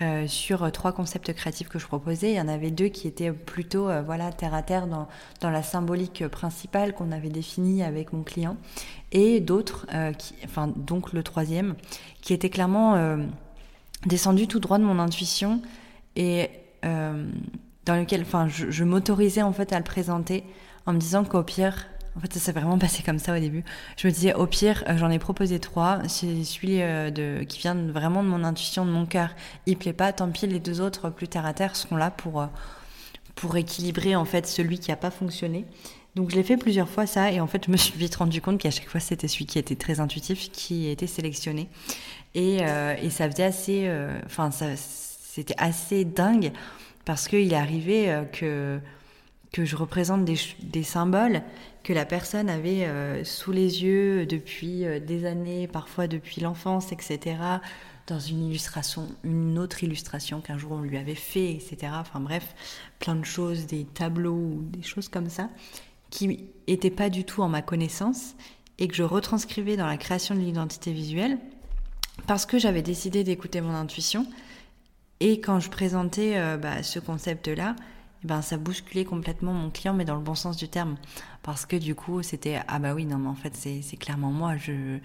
euh, 0.01 0.25
sur 0.25 0.71
trois 0.71 0.93
concepts 0.93 1.31
créatifs 1.33 1.67
que 1.67 1.77
je 1.77 1.85
proposais, 1.85 2.31
il 2.31 2.35
y 2.35 2.41
en 2.41 2.47
avait 2.47 2.71
deux 2.71 2.87
qui 2.87 3.07
étaient 3.07 3.31
plutôt 3.31 3.87
voilà 4.03 4.31
terre 4.31 4.55
à 4.55 4.63
terre 4.63 4.87
dans, 4.87 5.07
dans 5.41 5.51
la 5.51 5.61
symbolique 5.61 6.27
principale 6.27 6.95
qu'on 6.95 7.11
avait 7.11 7.29
définie 7.29 7.83
avec 7.83 8.13
mon 8.13 8.23
client, 8.23 8.57
et 9.11 9.41
d'autres, 9.41 9.85
enfin 10.45 10.71
donc 10.75 11.13
le 11.13 11.21
troisième, 11.21 11.75
qui 12.21 12.33
était 12.33 12.49
clairement 12.49 13.17
descendu 14.07 14.47
tout 14.47 14.59
droit 14.59 14.79
de 14.79 14.83
mon 14.83 14.97
intuition 14.97 15.61
et 16.15 16.49
dans 16.81 17.95
lequel, 17.95 18.21
enfin, 18.21 18.47
je 18.47 18.83
m'autorisais 18.83 19.43
en 19.43 19.53
fait 19.53 19.71
à 19.71 19.77
le 19.77 19.83
présenter 19.83 20.43
en 20.85 20.93
me 20.93 20.99
disant 20.99 21.23
qu'au 21.23 21.43
pire, 21.43 21.87
en 22.15 22.19
fait, 22.19 22.33
ça 22.33 22.39
s'est 22.39 22.51
vraiment 22.51 22.77
passé 22.77 23.03
comme 23.03 23.19
ça 23.19 23.35
au 23.35 23.39
début. 23.39 23.63
Je 23.97 24.07
me 24.07 24.11
disais, 24.11 24.33
au 24.33 24.45
pire, 24.45 24.83
euh, 24.87 24.97
j'en 24.97 25.09
ai 25.09 25.19
proposé 25.19 25.59
trois. 25.59 25.99
C'est 26.07 26.43
celui 26.43 26.81
euh, 26.81 27.09
de, 27.09 27.43
qui 27.43 27.59
vient 27.59 27.75
vraiment 27.75 28.23
de 28.23 28.27
mon 28.27 28.43
intuition, 28.43 28.85
de 28.85 28.91
mon 28.91 29.05
cœur. 29.05 29.29
Il 29.65 29.77
plaît 29.77 29.93
pas, 29.93 30.11
tant 30.11 30.29
pis, 30.29 30.47
les 30.47 30.59
deux 30.59 30.81
autres, 30.81 31.09
plus 31.09 31.27
terre 31.27 31.45
à 31.45 31.53
terre, 31.53 31.75
seront 31.75 31.95
là 31.95 32.11
pour, 32.11 32.41
euh, 32.41 32.47
pour 33.35 33.55
équilibrer, 33.55 34.15
en 34.15 34.25
fait, 34.25 34.45
celui 34.45 34.79
qui 34.79 34.91
a 34.91 34.97
pas 34.97 35.11
fonctionné. 35.11 35.65
Donc, 36.15 36.31
je 36.31 36.35
l'ai 36.35 36.43
fait 36.43 36.57
plusieurs 36.57 36.89
fois, 36.89 37.05
ça, 37.05 37.31
et 37.31 37.39
en 37.39 37.47
fait, 37.47 37.65
je 37.65 37.71
me 37.71 37.77
suis 37.77 37.97
vite 37.97 38.15
rendu 38.15 38.41
compte 38.41 38.59
qu'à 38.59 38.71
chaque 38.71 38.89
fois, 38.89 38.99
c'était 38.99 39.29
celui 39.29 39.45
qui 39.45 39.57
était 39.57 39.77
très 39.77 40.01
intuitif 40.01 40.51
qui 40.51 40.89
était 40.89 41.07
sélectionné. 41.07 41.69
Et, 42.35 42.57
et 42.57 43.09
ça 43.09 43.31
faisait 43.31 43.45
assez, 43.45 43.89
enfin, 44.25 44.49
c'était 44.51 45.55
assez 45.57 46.03
dingue 46.03 46.51
parce 47.05 47.29
qu'il 47.29 47.53
est 47.53 47.55
arrivé 47.55 48.23
que, 48.33 48.81
que 49.51 49.65
je 49.65 49.75
représente 49.75 50.23
des, 50.23 50.37
des, 50.61 50.83
symboles 50.83 51.41
que 51.83 51.91
la 51.91 52.05
personne 52.05 52.49
avait 52.49 52.85
euh, 52.85 53.23
sous 53.25 53.51
les 53.51 53.83
yeux 53.83 54.25
depuis 54.25 54.85
euh, 54.85 54.99
des 54.99 55.25
années, 55.25 55.67
parfois 55.67 56.07
depuis 56.07 56.41
l'enfance, 56.41 56.91
etc., 56.91 57.37
dans 58.07 58.19
une 58.19 58.47
illustration, 58.47 59.07
une 59.23 59.59
autre 59.59 59.83
illustration 59.83 60.41
qu'un 60.41 60.57
jour 60.57 60.73
on 60.73 60.81
lui 60.81 60.97
avait 60.97 61.15
fait, 61.15 61.51
etc. 61.51 61.93
Enfin 61.95 62.19
bref, 62.19 62.55
plein 62.99 63.15
de 63.15 63.23
choses, 63.23 63.67
des 63.67 63.85
tableaux 63.85 64.59
des 64.63 64.81
choses 64.81 65.07
comme 65.07 65.29
ça, 65.29 65.49
qui 66.09 66.49
n'étaient 66.67 66.89
pas 66.89 67.09
du 67.09 67.23
tout 67.23 67.41
en 67.41 67.49
ma 67.49 67.61
connaissance 67.61 68.35
et 68.79 68.87
que 68.87 68.95
je 68.95 69.03
retranscrivais 69.03 69.77
dans 69.77 69.85
la 69.85 69.97
création 69.97 70.35
de 70.35 70.39
l'identité 70.39 70.91
visuelle 70.91 71.37
parce 72.27 72.45
que 72.45 72.57
j'avais 72.57 72.81
décidé 72.81 73.23
d'écouter 73.23 73.61
mon 73.61 73.73
intuition. 73.73 74.25
Et 75.19 75.39
quand 75.39 75.59
je 75.59 75.69
présentais 75.69 76.37
euh, 76.37 76.57
bah, 76.57 76.83
ce 76.83 76.99
concept-là, 76.99 77.75
ben, 78.23 78.41
ça 78.41 78.57
bousculait 78.57 79.05
complètement 79.05 79.53
mon 79.53 79.69
client, 79.69 79.93
mais 79.93 80.05
dans 80.05 80.15
le 80.15 80.21
bon 80.21 80.35
sens 80.35 80.57
du 80.57 80.67
terme. 80.67 80.95
Parce 81.43 81.65
que 81.65 81.75
du 81.75 81.95
coup, 81.95 82.21
c'était 82.21 82.59
ah 82.67 82.79
bah 82.79 82.93
oui, 82.93 83.05
non, 83.05 83.17
mais 83.17 83.29
en 83.29 83.35
fait, 83.35 83.55
c'est 83.55 83.97
clairement 83.97 84.31
moi. 84.31 84.57
Je... 84.57 84.99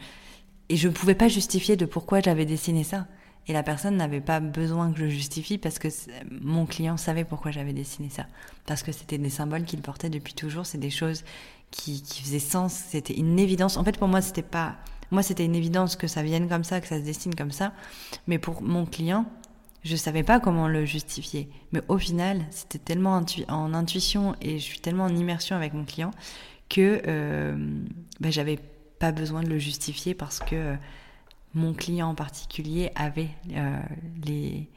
Et 0.69 0.77
je 0.77 0.89
ne 0.89 0.93
pouvais 0.93 1.15
pas 1.15 1.29
justifier 1.29 1.77
de 1.77 1.87
pourquoi 1.87 2.21
j'avais 2.21 2.45
dessiné 2.45 2.85
ça. 2.85 3.07
Et 3.49 3.53
la 3.53 3.63
personne 3.63 3.97
n'avait 3.97 4.21
pas 4.21 4.41
besoin 4.41 4.93
que 4.93 4.99
je 4.99 5.07
justifie 5.07 5.57
parce 5.57 5.79
que 5.79 5.89
mon 6.31 6.67
client 6.67 6.97
savait 6.97 7.25
pourquoi 7.25 7.53
j'avais 7.53 7.73
dessiné 7.73 8.11
ça. 8.11 8.27
Parce 8.67 8.83
que 8.83 8.91
c'était 8.91 9.19
des 9.19 9.31
symboles 9.31 9.65
qu'il 9.65 9.81
portait 9.81 10.11
depuis 10.11 10.35
toujours, 10.35 10.67
c'est 10.67 10.79
des 10.79 10.91
choses 10.91 11.23
qui, 11.71 12.03
qui 12.03 12.23
faisaient 12.23 12.39
sens, 12.41 12.73
c'était 12.73 13.15
une 13.15 13.39
évidence. 13.39 13.77
En 13.77 13.85
fait, 13.85 13.99
pour 13.99 14.09
moi, 14.09 14.21
c'était 14.21 14.43
pas. 14.43 14.77
Moi, 15.13 15.23
c'était 15.23 15.45
une 15.45 15.55
évidence 15.55 15.95
que 15.95 16.09
ça 16.09 16.25
vienne 16.25 16.49
comme 16.49 16.65
ça, 16.65 16.81
que 16.81 16.89
ça 16.89 16.99
se 16.99 17.05
dessine 17.05 17.37
comme 17.37 17.53
ça. 17.53 17.73
Mais 18.27 18.39
pour 18.39 18.63
mon 18.63 18.85
client, 18.85 19.27
je 19.85 19.97
savais 19.97 20.23
pas 20.23 20.41
comment 20.41 20.69
le 20.69 20.85
justifier. 20.85 21.49
Mais 21.73 21.81
au 21.89 21.99
final, 21.99 22.45
c'était 22.51 22.79
tellement 22.79 23.21
en 23.49 23.75
intuition 23.75 24.35
et 24.41 24.59
je 24.59 24.65
suis 24.65 24.81
tellement 24.81 25.05
en 25.05 25.15
immersion 25.15 25.57
avec 25.57 25.75
mon 25.75 25.85
client 25.85 26.11
que 26.69 27.03
euh, 27.07 27.57
ben, 28.21 28.33
j'avais 28.33 28.59
pas 28.99 29.13
besoin 29.13 29.43
de 29.43 29.49
le 29.49 29.59
justifier 29.59 30.15
parce 30.15 30.41
que 30.41 30.55
euh, 30.55 30.77
mon 31.55 31.75
client 31.75 32.09
en 32.09 32.15
particulier 32.15 32.91
avait 32.95 33.31
euh, 33.53 33.79
les, 34.25 34.69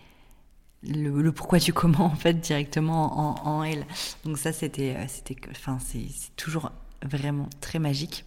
le, 0.84 1.32
pourquoi 1.32 1.60
du 1.60 1.74
comment 1.74 2.06
en 2.06 2.16
fait 2.16 2.34
directement 2.34 3.20
en, 3.20 3.48
en 3.48 3.64
elle. 3.64 3.86
Donc 4.26 4.38
ça 4.38 4.54
c'était 4.54 4.96
euh, 4.96 5.06
c'était 5.08 5.36
enfin 5.52 5.78
c'est 5.80 6.08
toujours 6.36 6.72
vraiment 7.04 7.50
très 7.62 7.80
magique. 7.80 8.26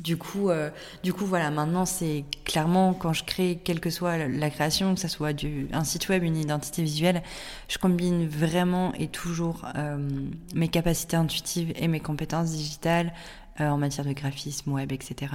Du 0.00 0.16
coup, 0.16 0.50
euh, 0.50 0.70
du 1.04 1.12
coup, 1.12 1.24
voilà, 1.24 1.50
maintenant 1.50 1.86
c'est 1.86 2.24
clairement 2.44 2.94
quand 2.94 3.12
je 3.12 3.22
crée, 3.24 3.60
quelle 3.62 3.78
que 3.78 3.90
soit 3.90 4.26
la 4.26 4.50
création, 4.50 4.94
que 4.94 5.00
ce 5.00 5.08
soit 5.08 5.32
du, 5.32 5.68
un 5.72 5.84
site 5.84 6.08
web, 6.08 6.24
une 6.24 6.36
identité 6.36 6.82
visuelle, 6.82 7.22
je 7.68 7.78
combine 7.78 8.26
vraiment 8.26 8.92
et 8.94 9.06
toujours 9.06 9.66
euh, 9.76 9.96
mes 10.54 10.68
capacités 10.68 11.16
intuitives 11.16 11.72
et 11.76 11.86
mes 11.86 12.00
compétences 12.00 12.50
digitales 12.50 13.12
euh, 13.60 13.68
en 13.68 13.78
matière 13.78 14.04
de 14.04 14.12
graphisme 14.12 14.72
web, 14.72 14.90
etc. 14.90 15.32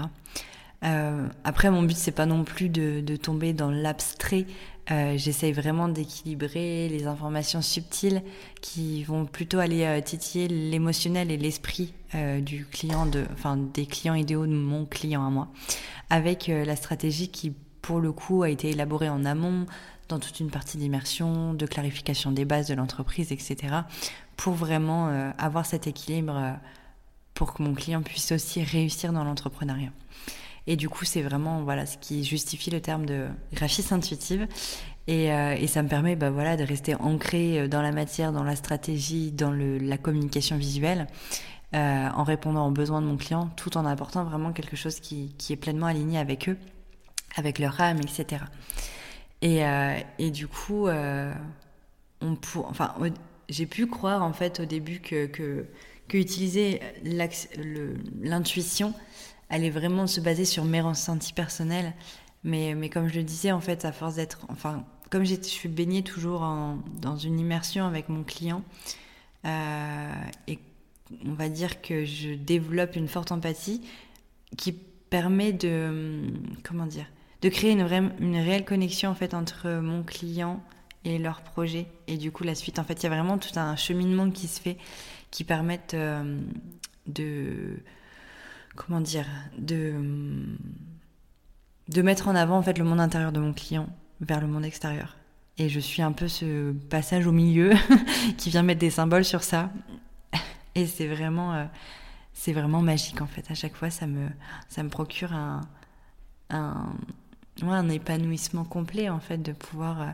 Euh, 0.83 1.27
après, 1.43 1.71
mon 1.71 1.83
but 1.83 1.97
c'est 1.97 2.11
pas 2.11 2.25
non 2.25 2.43
plus 2.43 2.69
de, 2.69 3.01
de 3.01 3.15
tomber 3.15 3.53
dans 3.53 3.71
l'abstrait. 3.71 4.45
Euh, 4.91 5.17
J'essaye 5.17 5.51
vraiment 5.51 5.87
d'équilibrer 5.87 6.89
les 6.89 7.05
informations 7.05 7.61
subtiles 7.61 8.23
qui 8.61 9.03
vont 9.03 9.25
plutôt 9.25 9.59
aller 9.59 9.83
euh, 9.83 10.01
titiller 10.01 10.47
l'émotionnel 10.47 11.31
et 11.31 11.37
l'esprit 11.37 11.93
euh, 12.15 12.41
du 12.41 12.65
client, 12.65 13.05
de, 13.05 13.25
enfin 13.33 13.57
des 13.57 13.85
clients 13.85 14.15
idéaux 14.15 14.47
de 14.47 14.53
mon 14.53 14.85
client 14.85 15.25
à 15.25 15.29
moi, 15.29 15.49
avec 16.09 16.49
euh, 16.49 16.65
la 16.65 16.75
stratégie 16.75 17.29
qui, 17.29 17.53
pour 17.81 17.99
le 17.99 18.11
coup, 18.11 18.43
a 18.43 18.49
été 18.49 18.69
élaborée 18.69 19.09
en 19.09 19.25
amont 19.25 19.67
dans 20.07 20.17
toute 20.17 20.39
une 20.39 20.49
partie 20.49 20.77
d'immersion, 20.77 21.53
de 21.53 21.65
clarification 21.67 22.31
des 22.31 22.45
bases 22.45 22.67
de 22.67 22.73
l'entreprise, 22.73 23.31
etc., 23.31 23.57
pour 24.37 24.53
vraiment 24.53 25.33
avoir 25.37 25.65
cet 25.65 25.85
équilibre 25.85 26.55
pour 27.35 27.53
que 27.53 27.61
mon 27.61 27.75
client 27.75 28.01
puisse 28.01 28.31
aussi 28.31 28.63
réussir 28.63 29.13
dans 29.13 29.23
l'entrepreneuriat. 29.23 29.91
Et 30.69 30.75
du 30.75 30.87
coup, 30.87 31.03
c'est 31.03 31.23
vraiment 31.23 31.63
voilà 31.63 31.87
ce 31.87 31.97
qui 31.97 32.23
justifie 32.23 32.69
le 32.69 32.79
terme 32.79 33.07
de 33.07 33.25
graphiste 33.53 33.91
intuitive. 33.91 34.47
Et, 35.07 35.33
euh, 35.33 35.55
et 35.55 35.65
ça 35.65 35.81
me 35.81 35.89
permet 35.89 36.15
bah, 36.15 36.29
voilà, 36.29 36.57
de 36.57 36.63
rester 36.63 36.93
ancré 36.93 37.59
euh, 37.59 37.67
dans 37.67 37.81
la 37.81 37.91
matière, 37.91 38.31
dans 38.31 38.43
la 38.43 38.55
stratégie, 38.55 39.31
dans 39.31 39.49
le, 39.49 39.79
la 39.79 39.97
communication 39.97 40.57
visuelle, 40.57 41.07
euh, 41.73 42.09
en 42.09 42.23
répondant 42.23 42.67
aux 42.67 42.71
besoins 42.71 43.01
de 43.01 43.07
mon 43.07 43.17
client, 43.17 43.49
tout 43.55 43.77
en 43.77 43.85
apportant 43.87 44.23
vraiment 44.23 44.53
quelque 44.53 44.75
chose 44.75 44.99
qui, 44.99 45.33
qui 45.39 45.53
est 45.53 45.55
pleinement 45.55 45.87
aligné 45.87 46.19
avec 46.19 46.47
eux, 46.47 46.57
avec 47.35 47.57
leur 47.57 47.81
âme, 47.81 47.97
etc. 47.97 48.43
Et, 49.41 49.61
et 50.19 50.31
du 50.31 50.47
coup, 50.47 50.89
on 50.89 52.35
pour, 52.35 52.67
enfin, 52.67 52.93
j'ai 53.47 53.65
pu 53.65 53.87
croire 53.87 54.21
en 54.21 54.33
fait 54.33 54.59
au 54.59 54.65
début 54.65 54.99
que, 54.99 55.27
que, 55.27 55.65
que 56.09 56.17
utiliser 56.17 56.81
l'intuition 58.21 58.93
allait 59.49 59.69
vraiment 59.69 60.07
se 60.07 60.21
baser 60.21 60.45
sur 60.45 60.65
mes 60.65 60.81
ressentis 60.81 61.33
personnels. 61.33 61.93
Mais, 62.43 62.73
mais 62.75 62.89
comme 62.89 63.07
je 63.07 63.17
le 63.17 63.23
disais, 63.23 63.51
en 63.51 63.59
fait, 63.59 63.85
à 63.85 63.91
force 63.91 64.15
d'être. 64.15 64.45
Enfin, 64.49 64.85
comme 65.09 65.25
je 65.25 65.35
suis 65.41 65.69
baignée 65.69 66.03
toujours 66.03 66.41
en, 66.41 66.77
dans 67.01 67.17
une 67.17 67.39
immersion 67.39 67.85
avec 67.85 68.09
mon 68.09 68.23
client, 68.23 68.63
euh, 69.45 70.11
et 70.47 70.59
on 71.25 71.33
va 71.33 71.49
dire 71.49 71.81
que 71.81 72.05
je 72.05 72.33
développe 72.33 72.95
une 72.95 73.07
forte 73.07 73.31
empathie 73.31 73.81
qui 74.57 74.71
permet 74.71 75.51
de. 75.51 76.21
Comment 76.63 76.85
dire 76.85 77.07
De 77.41 77.49
créer 77.49 77.71
une, 77.71 77.83
vraie, 77.83 78.03
une 78.19 78.37
réelle 78.37 78.65
connexion, 78.65 79.09
en 79.09 79.15
fait, 79.15 79.33
entre 79.33 79.69
mon 79.79 80.03
client 80.03 80.63
et 81.03 81.17
leur 81.17 81.41
projet. 81.41 81.87
Et 82.07 82.17
du 82.17 82.31
coup, 82.31 82.43
la 82.43 82.55
suite. 82.55 82.79
En 82.79 82.83
fait, 82.83 83.01
il 83.01 83.03
y 83.03 83.07
a 83.07 83.09
vraiment 83.09 83.37
tout 83.37 83.57
un 83.57 83.75
cheminement 83.75 84.29
qui 84.29 84.47
se 84.47 84.61
fait 84.61 84.77
qui 85.31 85.43
permettent 85.43 85.93
euh, 85.93 86.39
de 87.07 87.77
comment 88.75 89.01
dire, 89.01 89.25
de, 89.57 89.93
de 91.89 92.01
mettre 92.01 92.27
en 92.27 92.35
avant 92.35 92.57
en 92.57 92.61
fait 92.61 92.77
le 92.77 92.83
monde 92.83 92.99
intérieur 92.99 93.31
de 93.31 93.39
mon 93.39 93.53
client 93.53 93.87
vers 94.21 94.41
le 94.41 94.47
monde 94.47 94.65
extérieur. 94.65 95.15
Et 95.57 95.67
je 95.67 95.79
suis 95.79 96.01
un 96.01 96.13
peu 96.13 96.27
ce 96.27 96.71
passage 96.89 97.27
au 97.27 97.31
milieu 97.31 97.73
qui 98.37 98.49
vient 98.49 98.63
mettre 98.63 98.79
des 98.79 98.89
symboles 98.89 99.25
sur 99.25 99.43
ça. 99.43 99.71
Et 100.75 100.87
c'est 100.87 101.07
vraiment, 101.07 101.53
euh, 101.53 101.65
c'est 102.33 102.53
vraiment 102.53 102.81
magique 102.81 103.21
en 103.21 103.27
fait. 103.27 103.51
À 103.51 103.55
chaque 103.55 103.75
fois, 103.75 103.89
ça 103.89 104.07
me, 104.07 104.29
ça 104.69 104.83
me 104.83 104.89
procure 104.89 105.33
un, 105.33 105.61
un, 106.49 106.93
ouais, 107.61 107.73
un 107.73 107.89
épanouissement 107.89 108.63
complet 108.63 109.09
en 109.09 109.19
fait 109.19 109.39
de 109.39 109.51
pouvoir 109.51 110.01
euh, 110.01 110.11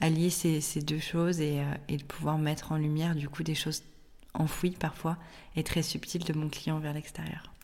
allier 0.00 0.28
ces, 0.28 0.60
ces, 0.60 0.82
deux 0.82 0.98
choses 0.98 1.40
et, 1.40 1.60
euh, 1.60 1.74
et 1.88 1.96
de 1.96 2.04
pouvoir 2.04 2.36
mettre 2.36 2.72
en 2.72 2.76
lumière 2.76 3.14
du 3.14 3.30
coup 3.30 3.42
des 3.42 3.54
choses 3.54 3.82
enfouies 4.34 4.76
parfois 4.78 5.16
et 5.54 5.64
très 5.64 5.82
subtiles 5.82 6.24
de 6.24 6.34
mon 6.34 6.50
client 6.50 6.78
vers 6.78 6.92
l'extérieur. 6.92 7.55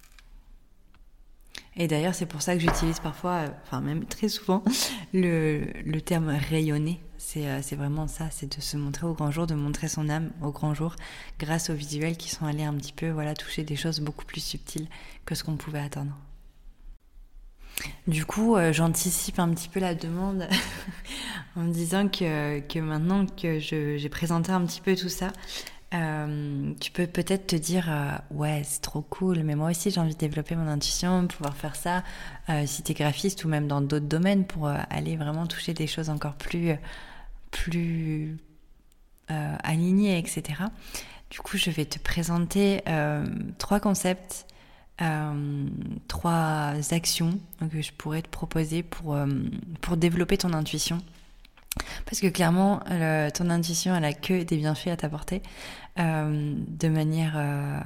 Et 1.76 1.88
d'ailleurs, 1.88 2.14
c'est 2.14 2.26
pour 2.26 2.42
ça 2.42 2.54
que 2.54 2.60
j'utilise 2.60 3.00
parfois, 3.00 3.32
euh, 3.32 3.48
enfin 3.64 3.80
même 3.80 4.04
très 4.04 4.28
souvent, 4.28 4.62
le, 5.14 6.00
terme 6.00 6.28
rayonner. 6.28 7.00
C'est 7.16 7.48
euh, 7.48 7.60
vraiment 7.72 8.08
ça, 8.08 8.28
c'est 8.30 8.56
de 8.56 8.60
se 8.60 8.76
montrer 8.76 9.06
au 9.06 9.14
grand 9.14 9.30
jour, 9.30 9.46
de 9.46 9.54
montrer 9.54 9.88
son 9.88 10.08
âme 10.08 10.30
au 10.42 10.50
grand 10.50 10.74
jour, 10.74 10.96
grâce 11.38 11.70
aux 11.70 11.74
visuels 11.74 12.16
qui 12.16 12.28
sont 12.28 12.44
allés 12.44 12.64
un 12.64 12.74
petit 12.74 12.92
peu 12.92 13.08
voilà, 13.10 13.34
toucher 13.34 13.64
des 13.64 13.76
choses 13.76 14.00
beaucoup 14.00 14.24
plus 14.24 14.42
subtiles 14.42 14.86
que 15.24 15.34
ce 15.34 15.44
qu'on 15.44 15.56
pouvait 15.56 15.80
attendre. 15.80 16.12
Du 18.06 18.26
coup, 18.26 18.56
euh, 18.56 18.72
j'anticipe 18.72 19.38
un 19.38 19.48
petit 19.54 19.68
peu 19.68 19.80
la 19.80 19.94
demande 19.94 20.46
en 21.56 21.62
me 21.62 21.72
disant 21.72 22.08
que 22.08 22.80
maintenant 22.80 23.24
que 23.24 23.58
j'ai 23.58 24.08
présenté 24.10 24.52
un 24.52 24.64
petit 24.66 24.82
peu 24.82 24.94
tout 24.94 25.08
ça, 25.08 25.32
euh, 25.94 26.72
tu 26.80 26.90
peux 26.90 27.06
peut-être 27.06 27.48
te 27.48 27.56
dire 27.56 27.90
euh, 27.90 28.12
ouais 28.30 28.62
c'est 28.64 28.80
trop 28.80 29.02
cool 29.02 29.42
mais 29.42 29.54
moi 29.54 29.70
aussi 29.70 29.90
j'ai 29.90 30.00
envie 30.00 30.14
de 30.14 30.18
développer 30.18 30.56
mon 30.56 30.66
intuition 30.66 31.26
pouvoir 31.26 31.54
faire 31.54 31.76
ça 31.76 32.02
euh, 32.48 32.64
si 32.66 32.82
tu 32.82 32.92
es 32.92 32.94
graphiste 32.94 33.44
ou 33.44 33.48
même 33.48 33.68
dans 33.68 33.82
d'autres 33.82 34.06
domaines 34.06 34.46
pour 34.46 34.68
aller 34.68 35.16
vraiment 35.16 35.46
toucher 35.46 35.74
des 35.74 35.86
choses 35.86 36.08
encore 36.08 36.34
plus 36.34 36.74
plus 37.50 38.38
alignées 39.28 40.18
etc 40.18 40.64
du 41.30 41.40
coup 41.40 41.56
je 41.56 41.70
vais 41.70 41.86
te 41.86 41.98
présenter 41.98 42.82
trois 43.56 43.80
concepts 43.80 44.46
trois 46.08 46.74
actions 46.90 47.38
que 47.70 47.80
je 47.80 47.92
pourrais 47.92 48.20
te 48.20 48.28
proposer 48.28 48.82
pour 48.82 49.16
pour 49.80 49.96
développer 49.96 50.36
ton 50.36 50.52
intuition 50.52 50.98
parce 52.04 52.20
que 52.20 52.26
clairement, 52.26 52.80
le, 52.90 53.30
ton 53.30 53.50
intuition, 53.50 53.94
elle 53.94 54.04
a 54.04 54.12
que 54.12 54.42
des 54.42 54.56
bienfaits 54.56 54.88
à 54.88 54.96
t'apporter, 54.96 55.42
euh, 55.98 56.54
de 56.56 56.88
manière, 56.88 57.34
euh, 57.36 57.80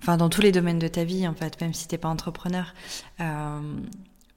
enfin 0.00 0.16
dans 0.16 0.28
tous 0.28 0.40
les 0.40 0.52
domaines 0.52 0.78
de 0.78 0.88
ta 0.88 1.04
vie 1.04 1.26
en 1.26 1.34
fait, 1.34 1.60
même 1.60 1.74
si 1.74 1.88
t'es 1.88 1.98
pas 1.98 2.08
entrepreneur, 2.08 2.74
euh, 3.20 3.60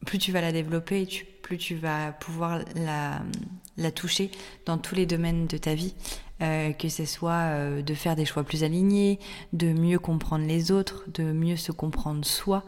plus 0.06 0.18
tu 0.18 0.32
vas 0.32 0.42
la 0.42 0.52
développer, 0.52 1.08
plus 1.44 1.58
tu 1.58 1.76
vas 1.76 2.12
pouvoir 2.14 2.62
la, 2.76 3.92
toucher 3.92 4.32
dans 4.66 4.78
tous 4.78 4.96
les 4.96 5.06
domaines 5.06 5.48
de 5.48 5.58
ta 5.58 5.76
vie, 5.76 5.94
euh, 6.42 6.72
que 6.74 6.90
ce 6.90 7.06
soit 7.06 7.52
euh, 7.52 7.82
de 7.82 7.94
faire 7.94 8.16
des 8.16 8.26
choix 8.26 8.44
plus 8.44 8.64
alignés, 8.64 9.20
de 9.54 9.72
mieux 9.72 10.00
comprendre 10.00 10.46
les 10.46 10.72
autres, 10.72 11.04
de 11.14 11.24
mieux 11.32 11.58
se 11.58 11.72
comprendre 11.72 12.26
soi, 12.26 12.64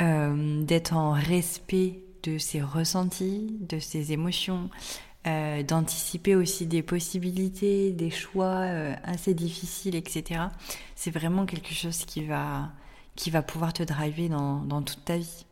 euh, 0.00 0.62
d'être 0.62 0.94
en 0.94 1.12
respect 1.12 2.00
de 2.22 2.38
ses 2.38 2.62
ressentis, 2.62 3.56
de 3.60 3.78
ses 3.78 4.12
émotions, 4.12 4.70
euh, 5.24 5.62
d'anticiper 5.62 6.34
aussi 6.34 6.66
des 6.66 6.82
possibilités, 6.82 7.92
des 7.92 8.10
choix 8.10 8.62
euh, 8.64 8.92
assez 9.04 9.34
difficiles, 9.34 9.94
etc. 9.94 10.40
C'est 10.96 11.12
vraiment 11.12 11.46
quelque 11.46 11.72
chose 11.72 12.04
qui 12.04 12.24
va, 12.24 12.72
qui 13.14 13.30
va 13.30 13.40
pouvoir 13.40 13.72
te 13.72 13.84
driver 13.84 14.28
dans, 14.28 14.62
dans 14.62 14.82
toute 14.82 15.04
ta 15.04 15.18
vie. 15.18 15.46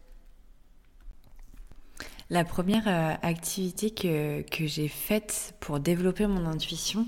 La 2.30 2.42
première 2.42 2.88
euh, 2.88 3.14
activité 3.22 3.92
que, 3.92 4.42
que 4.42 4.66
j'ai 4.66 4.88
faite 4.88 5.54
pour 5.60 5.78
développer 5.78 6.26
mon 6.26 6.46
intuition, 6.46 7.06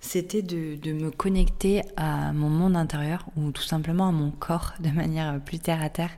c'était 0.00 0.40
de, 0.40 0.76
de, 0.76 0.94
me 0.94 1.10
connecter 1.10 1.82
à 1.98 2.32
mon 2.32 2.48
monde 2.48 2.76
intérieur 2.76 3.26
ou 3.36 3.50
tout 3.50 3.60
simplement 3.60 4.08
à 4.08 4.12
mon 4.12 4.30
corps 4.30 4.72
de 4.80 4.88
manière 4.88 5.38
plus 5.44 5.58
terre 5.58 5.82
à 5.82 5.90
terre. 5.90 6.12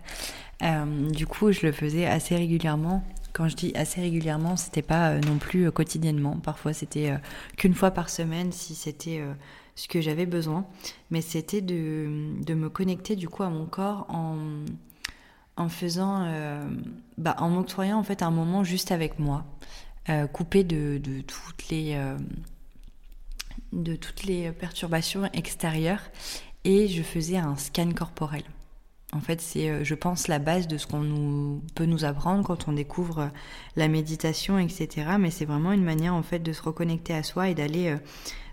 Du 1.11 1.27
coup, 1.27 1.51
je 1.51 1.67
le 1.67 1.73
faisais 1.73 2.07
assez 2.07 2.37
régulièrement. 2.37 3.03
Quand 3.33 3.49
je 3.49 3.57
dis 3.57 3.73
assez 3.75 4.01
régulièrement, 4.01 4.57
c'était 4.57 4.83
pas 4.83 5.11
euh, 5.11 5.21
non 5.21 5.39
plus 5.39 5.67
euh, 5.67 5.71
quotidiennement. 5.71 6.37
Parfois, 6.37 6.73
c'était 6.73 7.13
qu'une 7.57 7.75
fois 7.75 7.91
par 7.91 8.11
semaine 8.11 8.53
si 8.53 8.75
c'était 8.75 9.23
ce 9.75 9.89
que 9.89 10.01
j'avais 10.01 10.27
besoin. 10.27 10.67
Mais 11.11 11.21
c'était 11.21 11.61
de, 11.61 12.35
de, 12.45 12.55
me 12.55 12.69
connecter 12.69 13.17
du 13.17 13.29
coup 13.29 13.43
à 13.43 13.51
mon 13.51 13.67
corps 13.67 14.07
en, 14.09 14.37
en 15.57 15.69
faisant, 15.69 16.31
bah, 17.19 17.37
en 17.39 17.51
m'octroyant 17.51 17.99
en 17.99 18.03
fait 18.03 18.23
un 18.23 18.31
moment 18.31 18.65
juste 18.65 18.93
avec 18.93 19.19
moi, 19.19 19.45
coupé 20.33 20.65
de, 20.65 20.99
de 20.99 21.21
toutes 21.23 21.69
les 21.71 21.99
de 23.73 23.95
toutes 23.95 24.25
les 24.25 24.51
perturbations 24.51 25.31
extérieures 25.33 26.03
et 26.65 26.89
je 26.89 27.03
faisais 27.03 27.37
un 27.37 27.57
scan 27.57 27.93
corporel. 27.93 28.43
En 29.13 29.21
fait, 29.21 29.41
c'est, 29.41 29.69
euh, 29.69 29.83
je 29.83 29.95
pense, 29.97 30.29
la 30.29 30.39
base 30.39 30.69
de 30.69 30.79
ce 30.79 30.87
qu'on 30.87 31.01
nous, 31.01 31.63
peut 31.75 31.85
nous 31.85 32.05
apprendre 32.05 32.45
quand 32.45 32.69
on 32.69 32.73
découvre 32.73 33.19
euh, 33.19 33.29
la 33.75 33.89
méditation, 33.89 34.59
etc. 34.59 35.17
Mais 35.19 35.31
c'est 35.31 35.47
vraiment 35.47 35.73
une 35.73 35.83
manière, 35.83 36.15
en 36.15 36.23
fait, 36.23 36.39
de 36.39 36.53
se 36.53 36.63
reconnecter 36.63 37.15
à 37.15 37.25
soi 37.25 37.49
et 37.49 37.55
d'aller 37.55 37.89
euh, 37.89 37.97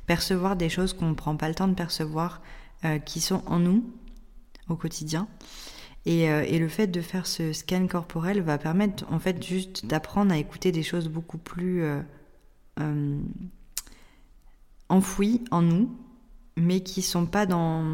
percevoir 0.07 0.55
des 0.55 0.69
choses 0.69 0.93
qu'on 0.93 1.09
ne 1.09 1.13
prend 1.13 1.35
pas 1.35 1.47
le 1.47 1.55
temps 1.55 1.67
de 1.67 1.73
percevoir, 1.73 2.41
qui 3.05 3.21
sont 3.21 3.41
en 3.47 3.57
nous 3.57 3.83
au 4.69 4.75
quotidien. 4.75 5.27
Et, 6.05 6.25
et, 6.25 6.59
le 6.59 6.67
fait 6.67 6.85
de 6.85 7.01
faire 7.01 7.25
ce 7.25 7.51
scan 7.51 7.87
corporel 7.87 8.41
va 8.41 8.59
permettre, 8.59 9.03
en 9.11 9.19
fait, 9.19 9.43
juste 9.43 9.87
d'apprendre 9.87 10.31
à 10.31 10.37
écouter 10.37 10.71
des 10.71 10.83
choses 10.83 11.09
beaucoup 11.09 11.39
plus 11.39 11.83
enfouies 14.89 15.43
en 15.49 15.63
nous 15.63 15.89
mais 16.57 16.81
qui 16.81 17.01
sont 17.01 17.25
pas 17.25 17.45
dans, 17.45 17.85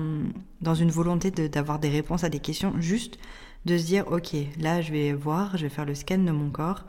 dans 0.61 0.73
une 0.73 0.89
volonté 0.89 1.29
d'avoir 1.29 1.77
des 1.79 1.89
réponses 1.89 2.23
à 2.23 2.29
des 2.29 2.39
questions, 2.39 2.73
juste 2.79 3.19
de 3.65 3.77
se 3.77 3.85
dire, 3.85 4.07
ok, 4.11 4.35
là 4.59 4.81
je 4.81 4.91
vais 4.91 5.13
voir, 5.13 5.57
je 5.57 5.63
vais 5.63 5.69
faire 5.69 5.85
le 5.85 5.93
scan 5.93 6.17
de 6.17 6.31
mon 6.31 6.49
corps 6.49 6.85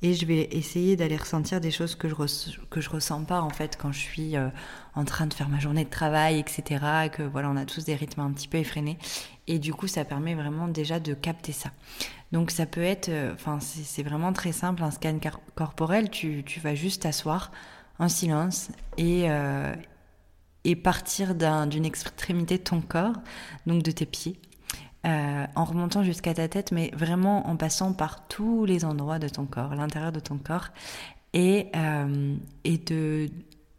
et 0.00 0.14
je 0.14 0.26
vais 0.26 0.48
essayer 0.52 0.96
d'aller 0.96 1.16
ressentir 1.16 1.60
des 1.60 1.72
choses 1.72 1.96
que 1.96 2.08
je 2.08 2.14
que 2.70 2.80
je 2.80 2.88
ressens 2.88 3.24
pas 3.24 3.40
en 3.40 3.50
fait 3.50 3.76
quand 3.76 3.90
je 3.90 3.98
suis 3.98 4.36
euh, 4.36 4.48
en 4.94 5.04
train 5.04 5.26
de 5.26 5.34
faire 5.34 5.48
ma 5.48 5.58
journée 5.58 5.84
de 5.84 5.90
travail, 5.90 6.38
etc. 6.38 7.08
Que 7.12 7.24
voilà, 7.24 7.50
on 7.50 7.56
a 7.56 7.64
tous 7.64 7.84
des 7.84 7.96
rythmes 7.96 8.20
un 8.20 8.30
petit 8.30 8.46
peu 8.46 8.58
effrénés 8.58 8.96
et 9.48 9.58
du 9.58 9.74
coup 9.74 9.88
ça 9.88 10.04
permet 10.04 10.34
vraiment 10.34 10.68
déjà 10.68 11.00
de 11.00 11.14
capter 11.14 11.52
ça. 11.52 11.70
Donc 12.30 12.50
ça 12.52 12.66
peut 12.66 12.82
être, 12.82 13.08
euh, 13.08 13.34
enfin 13.34 13.58
c'est 13.60 14.02
vraiment 14.04 14.32
très 14.32 14.52
simple, 14.52 14.82
un 14.84 14.92
scan 14.92 15.18
corporel, 15.56 16.10
tu, 16.10 16.44
tu 16.44 16.60
vas 16.60 16.74
juste 16.74 17.02
t'asseoir 17.02 17.50
en 17.98 18.08
silence 18.08 18.70
et, 18.98 19.24
euh, 19.30 19.74
et 20.68 20.76
partir 20.76 21.34
d'une 21.34 21.86
extrémité 21.86 22.58
de 22.58 22.62
ton 22.62 22.82
corps, 22.82 23.14
donc 23.66 23.82
de 23.82 23.90
tes 23.90 24.04
pieds, 24.04 24.38
euh, 25.06 25.46
en 25.54 25.64
remontant 25.64 26.02
jusqu'à 26.02 26.34
ta 26.34 26.46
tête, 26.46 26.72
mais 26.72 26.90
vraiment 26.94 27.48
en 27.48 27.56
passant 27.56 27.94
par 27.94 28.28
tous 28.28 28.66
les 28.66 28.84
endroits 28.84 29.18
de 29.18 29.28
ton 29.28 29.46
corps, 29.46 29.74
l'intérieur 29.74 30.12
de 30.12 30.20
ton 30.20 30.36
corps, 30.36 30.68
et, 31.32 31.68
euh, 31.74 32.36
et 32.64 32.76
de 32.78 33.30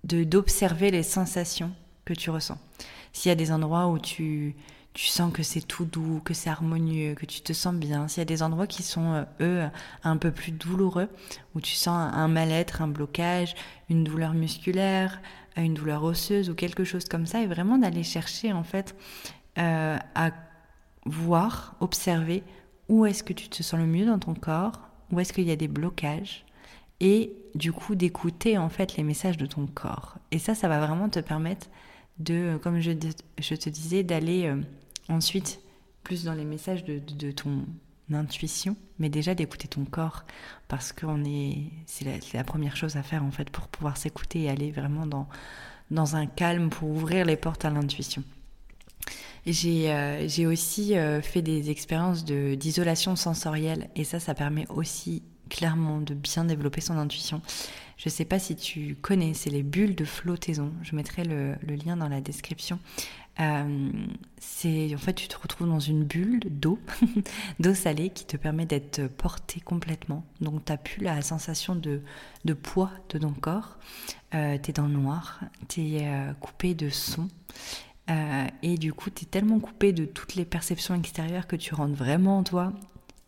d'observer 0.04 0.90
les 0.90 1.04
sensations 1.04 1.72
que 2.06 2.14
tu 2.14 2.32
ressens. 2.32 2.58
S'il 3.14 3.30
y 3.30 3.34
a 3.34 3.36
des 3.36 3.52
endroits 3.52 3.88
où 3.90 4.00
tu, 4.00 4.56
tu 4.94 5.06
sens 5.06 5.32
que 5.32 5.44
c'est 5.44 5.62
tout 5.62 5.86
doux, 5.86 6.22
que 6.24 6.34
c'est 6.34 6.50
harmonieux, 6.50 7.14
que 7.14 7.28
tu 7.28 7.42
te 7.42 7.54
sens 7.54 7.76
bien, 7.76 8.08
s'il 8.08 8.22
y 8.22 8.22
a 8.22 8.26
des 8.26 8.42
endroits 8.42 8.66
qui 8.66 8.82
sont, 8.82 9.14
euh, 9.14 9.24
eux, 9.42 9.70
un 10.04 10.18
peu 10.18 10.32
plus 10.32 10.52
douloureux, 10.52 11.10
où 11.54 11.62
tu 11.62 11.76
sens 11.76 12.12
un 12.14 12.28
mal-être, 12.28 12.82
un 12.82 12.88
blocage, 12.88 13.54
une 13.90 14.04
douleur 14.04 14.34
musculaire, 14.34 15.22
une 15.62 15.74
douleur 15.74 16.04
osseuse 16.04 16.50
ou 16.50 16.56
quelque 16.56 16.84
chose 16.84 17.06
comme 17.06 17.26
ça, 17.26 17.42
et 17.42 17.48
vraiment 17.48 17.78
d'aller 17.78 18.04
chercher 18.04 18.54
en 18.54 18.64
fait 18.64 18.96
euh, 19.58 19.98
à 20.16 20.32
voir, 21.06 21.76
observer 21.80 22.44
où 22.88 23.06
est-ce 23.06 23.24
que 23.24 23.34
tu 23.34 23.50
te 23.50 23.64
sens 23.64 23.80
le 23.80 23.86
mieux 23.86 24.06
dans 24.06 24.20
ton 24.20 24.34
corps, 24.34 24.80
où 25.12 25.20
est-ce 25.20 25.34
qu'il 25.34 25.46
y 25.46 25.52
a 25.52 25.56
des 25.56 25.68
blocages, 25.68 26.46
et 27.00 27.34
du 27.56 27.72
coup 27.72 27.96
d'écouter 27.96 28.58
en 28.58 28.70
fait 28.70 28.98
les 28.98 29.04
messages 29.04 29.38
de 29.38 29.46
ton 29.46 29.68
corps. 29.68 30.18
Et 30.32 30.40
ça, 30.40 30.56
ça 30.56 30.68
va 30.68 30.86
vraiment 30.86 31.10
te 31.10 31.20
permettre 31.20 31.68
de, 32.20 32.60
comme 32.62 32.80
je, 32.80 32.92
te 32.92 33.70
disais, 33.70 34.04
d'aller 34.04 34.46
euh, 34.46 34.62
ensuite 35.08 35.62
plus 36.04 36.26
dans 36.26 36.34
les 36.34 36.46
messages 36.46 36.84
de, 36.84 37.00
de 37.00 37.32
ton 37.32 37.66
intuition, 38.16 38.76
mais 38.98 39.10
déjà 39.10 39.36
d'écouter 39.36 39.68
ton 39.68 39.86
corps, 39.86 40.26
parce 40.68 40.92
que 40.92 41.06
est, 41.26 41.64
c'est 41.86 42.34
la, 42.34 42.44
première 42.44 42.76
chose 42.76 42.96
à 42.96 43.04
faire 43.04 43.24
en 43.24 43.32
fait 43.32 43.50
pour 43.50 43.68
pouvoir 43.68 43.98
s'écouter 43.98 44.44
et 44.44 44.50
aller 44.50 44.72
vraiment 44.72 45.06
dans, 45.06 45.28
dans 45.92 46.16
un 46.16 46.26
calme 46.26 46.70
pour 46.70 46.90
ouvrir 46.90 47.26
les 47.26 47.36
portes 47.36 47.66
à 47.66 47.70
l'intuition. 47.70 48.24
J'ai 49.46 49.92
euh, 49.92 50.28
j'ai 50.28 50.46
aussi 50.46 50.98
euh, 50.98 51.22
fait 51.22 51.42
des 51.42 51.70
expériences 51.70 52.26
de, 52.26 52.56
d'isolation 52.56 53.16
sensorielle 53.16 53.90
et 53.96 54.04
ça, 54.04 54.20
ça 54.20 54.34
permet 54.34 54.68
aussi 54.70 55.24
clairement 55.50 56.00
de 56.00 56.14
bien 56.14 56.46
développer 56.46 56.82
son 56.82 56.98
intuition. 56.98 57.42
Je 57.98 58.08
ne 58.08 58.12
sais 58.12 58.26
pas 58.26 58.40
si 58.40 58.56
tu 58.56 58.96
connais, 59.02 59.34
c'est 59.34 59.50
les 59.50 59.64
bulles 59.64 59.96
de 59.96 60.06
flottaison. 60.06 60.72
Je 60.84 60.96
mettrai 60.96 61.24
le 61.24 61.58
lien 61.76 61.98
dans 61.98 62.08
la 62.08 62.22
description. 62.22 62.80
Euh, 63.40 63.92
c'est 64.38 64.94
en 64.94 64.98
fait 64.98 65.14
tu 65.14 65.28
te 65.28 65.38
retrouves 65.38 65.68
dans 65.68 65.80
une 65.80 66.04
bulle 66.04 66.42
d'eau, 66.50 66.78
d'eau 67.60 67.74
salée 67.74 68.10
qui 68.10 68.26
te 68.26 68.38
permet 68.38 68.66
d'être 68.66 69.08
porté 69.08 69.60
complètement. 69.62 70.26
Donc 70.42 70.66
tu 70.66 70.72
n'as 70.72 70.78
plus 70.78 71.04
la 71.04 71.22
sensation 71.22 71.76
de, 71.76 72.02
de, 72.46 72.54
poids 72.54 72.92
de 73.10 73.20
ton 73.20 73.32
corps. 73.32 73.78
Euh, 74.34 74.58
tu 74.62 74.70
es 74.70 74.74
dans 74.74 74.88
le 74.88 74.94
noir, 74.94 75.40
tu 75.68 75.82
es 75.82 76.08
euh, 76.08 76.34
coupé 76.34 76.74
de 76.74 76.90
son. 76.90 77.28
Euh, 78.10 78.48
et 78.64 78.78
du 78.78 78.94
coup, 78.94 79.10
tu 79.10 79.24
es 79.24 79.28
tellement 79.28 79.60
coupé 79.60 79.94
de 79.94 80.06
toutes 80.06 80.36
les 80.36 80.46
perceptions 80.46 80.96
extérieures 80.96 81.48
que 81.48 81.56
tu 81.56 81.74
rentres 81.74 81.96
vraiment 81.96 82.40
en 82.40 82.44
toi. 82.44 82.74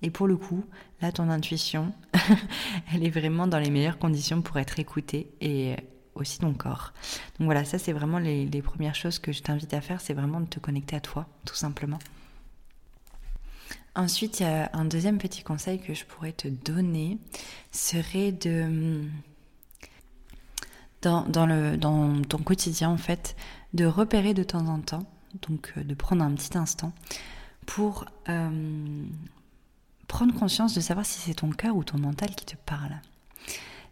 Et 0.01 0.09
pour 0.09 0.27
le 0.27 0.37
coup, 0.37 0.63
là, 1.01 1.11
ton 1.11 1.29
intuition, 1.29 1.93
elle 2.93 3.05
est 3.05 3.09
vraiment 3.09 3.47
dans 3.47 3.59
les 3.59 3.69
meilleures 3.69 3.99
conditions 3.99 4.41
pour 4.41 4.57
être 4.57 4.79
écoutée 4.79 5.31
et 5.41 5.75
aussi 6.21 6.39
ton 6.39 6.53
corps. 6.53 6.93
Donc 7.39 7.45
voilà, 7.45 7.65
ça 7.65 7.77
c'est 7.77 7.93
vraiment 7.93 8.19
les, 8.19 8.61
premières 8.61 8.95
choses 8.95 9.19
que 9.19 9.31
je 9.31 9.41
t'invite 9.41 9.73
à 9.73 9.81
faire, 9.81 10.01
c'est 10.01 10.13
vraiment 10.13 10.39
de 10.39 10.45
te 10.45 10.59
connecter 10.59 10.95
à 10.95 11.01
toi, 11.01 11.27
tout 11.45 11.55
simplement. 11.55 11.99
Ensuite, 13.93 14.39
il 14.39 14.43
y 14.43 14.45
a 14.45 14.69
un 14.73 14.85
deuxième 14.85 15.17
petit 15.17 15.43
conseil 15.43 15.79
que 15.79 15.93
je 15.93 16.05
pourrais 16.05 16.31
te 16.31 16.47
donner, 16.47 17.17
serait 17.71 18.31
de, 18.31 19.03
dans, 21.01 21.45
le, 21.45 21.75
dans 21.75 22.21
ton 22.21 22.37
quotidien 22.37 22.89
en 22.89 22.97
fait, 22.97 23.35
de 23.73 23.85
repérer 23.85 24.33
de 24.33 24.43
temps 24.43 24.67
en 24.67 24.79
temps, 24.79 25.05
donc 25.47 25.73
euh, 25.77 25.83
de 25.83 25.93
prendre 25.93 26.23
un 26.23 26.33
petit 26.33 26.57
instant 26.57 26.93
pour 27.65 28.05
euh, 28.29 29.03
prendre 30.07 30.33
conscience 30.33 30.73
de 30.73 30.81
savoir 30.81 31.05
si 31.05 31.19
c'est 31.19 31.35
ton 31.35 31.51
cœur 31.51 31.75
ou 31.75 31.83
ton 31.83 31.97
mental 31.97 32.29
qui 32.35 32.45
te 32.45 32.55
parle. 32.65 32.99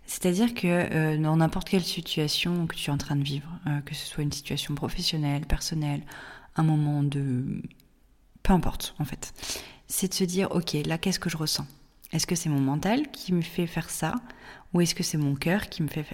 C'est-à-dire 0.09 0.55
que 0.55 0.65
euh, 0.65 1.17
dans 1.19 1.37
n'importe 1.37 1.69
quelle 1.69 1.83
situation 1.83 2.65
que 2.65 2.75
tu 2.75 2.89
es 2.89 2.91
en 2.91 2.97
train 2.97 3.15
de 3.15 3.23
vivre, 3.23 3.47
euh, 3.67 3.79
que 3.81 3.93
ce 3.93 4.07
soit 4.07 4.23
une 4.23 4.31
situation 4.31 4.73
professionnelle, 4.73 5.45
personnelle, 5.45 6.01
un 6.55 6.63
moment 6.63 7.03
de... 7.03 7.61
Peu 8.41 8.53
importe 8.53 8.95
en 8.97 9.05
fait, 9.05 9.35
c'est 9.85 10.07
de 10.07 10.15
se 10.15 10.23
dire, 10.23 10.47
ok, 10.49 10.73
là 10.87 10.97
qu'est-ce 10.97 11.19
que 11.19 11.29
je 11.29 11.37
ressens? 11.37 11.67
Est-ce 12.11 12.25
que 12.25 12.33
c'est 12.33 12.49
mon 12.49 12.59
mental 12.59 13.11
qui 13.11 13.33
me 13.33 13.41
fait 13.41 13.67
faire 13.67 13.91
ça 13.91 14.15
ou 14.73 14.81
est-ce 14.81 14.95
que 14.95 15.03
c'est 15.03 15.19
mon 15.19 15.35
cœur 15.35 15.69
qui 15.69 15.83
me 15.83 15.87
fait 15.87 16.07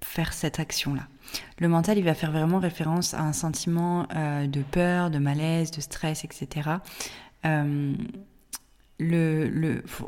faire 0.00 0.32
cette 0.32 0.58
action-là? 0.58 1.06
Le 1.58 1.68
mental, 1.68 1.98
il 1.98 2.04
va 2.04 2.14
faire 2.14 2.32
vraiment 2.32 2.58
référence 2.58 3.12
à 3.12 3.20
un 3.20 3.34
sentiment 3.34 4.06
euh, 4.16 4.46
de 4.46 4.62
peur, 4.62 5.10
de 5.10 5.18
malaise, 5.18 5.72
de 5.72 5.82
stress, 5.82 6.24
etc 6.24 6.70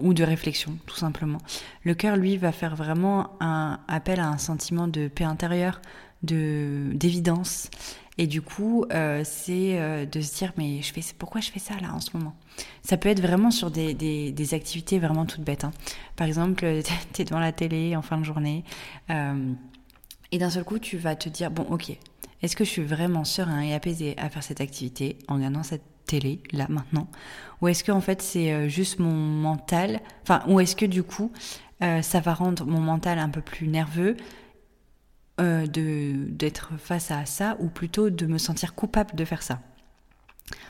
ou 0.01 0.15
de 0.15 0.25
réflexion, 0.25 0.77
tout 0.87 0.97
simplement. 0.97 1.39
Le 1.83 1.95
cœur, 1.95 2.17
lui, 2.17 2.37
va 2.37 2.53
faire 2.53 2.77
vraiment 2.77 3.37
un 3.41 3.81
appel 3.89 4.21
à 4.21 4.29
un 4.29 4.39
sentiment 4.39 4.89
de 4.89 5.09
paix 5.09 5.25
intérieure, 5.25 5.81
de 6.23 6.91
d'évidence. 6.95 7.71
Et 8.17 8.27
du 8.27 8.43
coup, 8.43 8.85
euh, 8.93 9.23
c'est 9.25 9.79
euh, 9.79 10.07
de 10.07 10.21
se 10.21 10.37
dire, 10.37 10.53
mais 10.57 10.83
je 10.83 10.93
fais, 10.93 11.01
pourquoi 11.19 11.41
je 11.41 11.51
fais 11.51 11.59
ça 11.59 11.75
là 11.81 11.93
en 11.93 12.01
ce 12.01 12.17
moment? 12.17 12.37
Ça 12.83 12.97
peut 12.97 13.09
être 13.09 13.21
vraiment 13.21 13.51
sur 13.51 13.73
des, 13.73 13.93
des, 13.93 14.55
activités 14.55 15.01
vraiment 15.01 15.27
toutes 15.27 15.43
bêtes. 15.43 15.65
Hein. 15.65 15.73
Par 16.15 16.29
exemple, 16.29 16.65
tu 17.13 17.23
es 17.23 17.25
devant 17.25 17.41
la 17.41 17.51
télé 17.51 17.97
en 17.97 18.03
fin 18.03 18.19
de 18.19 18.25
journée, 18.25 18.63
euh, 19.11 19.53
et 20.31 20.39
d'un 20.39 20.51
seul 20.51 20.65
coup, 20.65 20.79
tu 20.79 20.97
vas 20.97 21.17
te 21.17 21.29
dire, 21.29 21.51
bon, 21.51 21.67
ok, 21.71 21.97
est-ce 22.43 22.55
que 22.57 22.65
je 22.65 22.71
suis 22.71 22.83
vraiment 22.83 23.25
serein 23.25 23.63
et 23.63 23.75
apaisé 23.75 24.17
à 24.19 24.29
faire 24.29 24.43
cette 24.43 24.61
activité 24.61 25.19
en 25.29 25.35
regardant 25.37 25.63
cette 25.63 25.94
télé, 26.07 26.43
là, 26.53 26.67
maintenant. 26.69 27.09
Ou 27.61 27.69
est-ce 27.69 27.85
que 27.85 27.93
en 27.93 28.01
fait 28.01 28.21
c'est 28.21 28.53
euh, 28.53 28.69
juste 28.69 28.99
mon 28.99 29.15
mental? 29.15 30.01
Enfin, 30.23 30.43
ou 30.49 30.61
est-ce 30.61 30.77
que 30.77 30.87
du 30.87 31.03
coup 31.03 31.33
euh, 31.83 32.03
ça 32.03 32.21
va 32.21 32.35
rendre 32.35 32.67
mon 32.67 32.81
mental 32.81 33.19
un 33.19 33.29
peu 33.29 33.41
plus 33.41 33.69
nerveux 33.69 34.17
euh, 35.41 35.67
de 35.67 36.13
d'être 36.29 36.73
face 36.79 37.11
à 37.11 37.25
ça 37.27 37.57
ou 37.61 37.69
plutôt 37.69 38.11
de 38.11 38.27
me 38.27 38.39
sentir 38.39 38.75
coupable 38.75 39.15
de 39.15 39.25
faire 39.25 39.43
ça? 39.43 39.61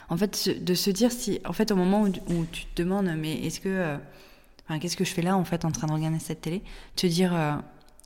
En 0.09 0.17
fait 0.17 0.63
de 0.63 0.73
se 0.73 0.89
dire 0.89 1.11
si 1.11 1.41
en 1.45 1.53
fait 1.53 1.71
au 1.71 1.75
moment 1.75 2.03
où, 2.03 2.45
tu 2.51 2.65
te 2.65 2.81
demandes 2.81 3.11
mais 3.17 3.33
est-ce 3.45 3.59
que 3.59 3.97
qu'est-ce 4.79 4.95
que 4.95 5.03
je 5.03 5.11
fais 5.11 5.21
là 5.21 5.35
en 5.35 5.43
fait 5.43 5.65
en 5.65 5.71
train 5.71 5.87
de 5.87 5.93
regarder 5.93 6.19
cette 6.19 6.41
télé? 6.41 6.63
Te 6.95 7.07
dire, 7.07 7.61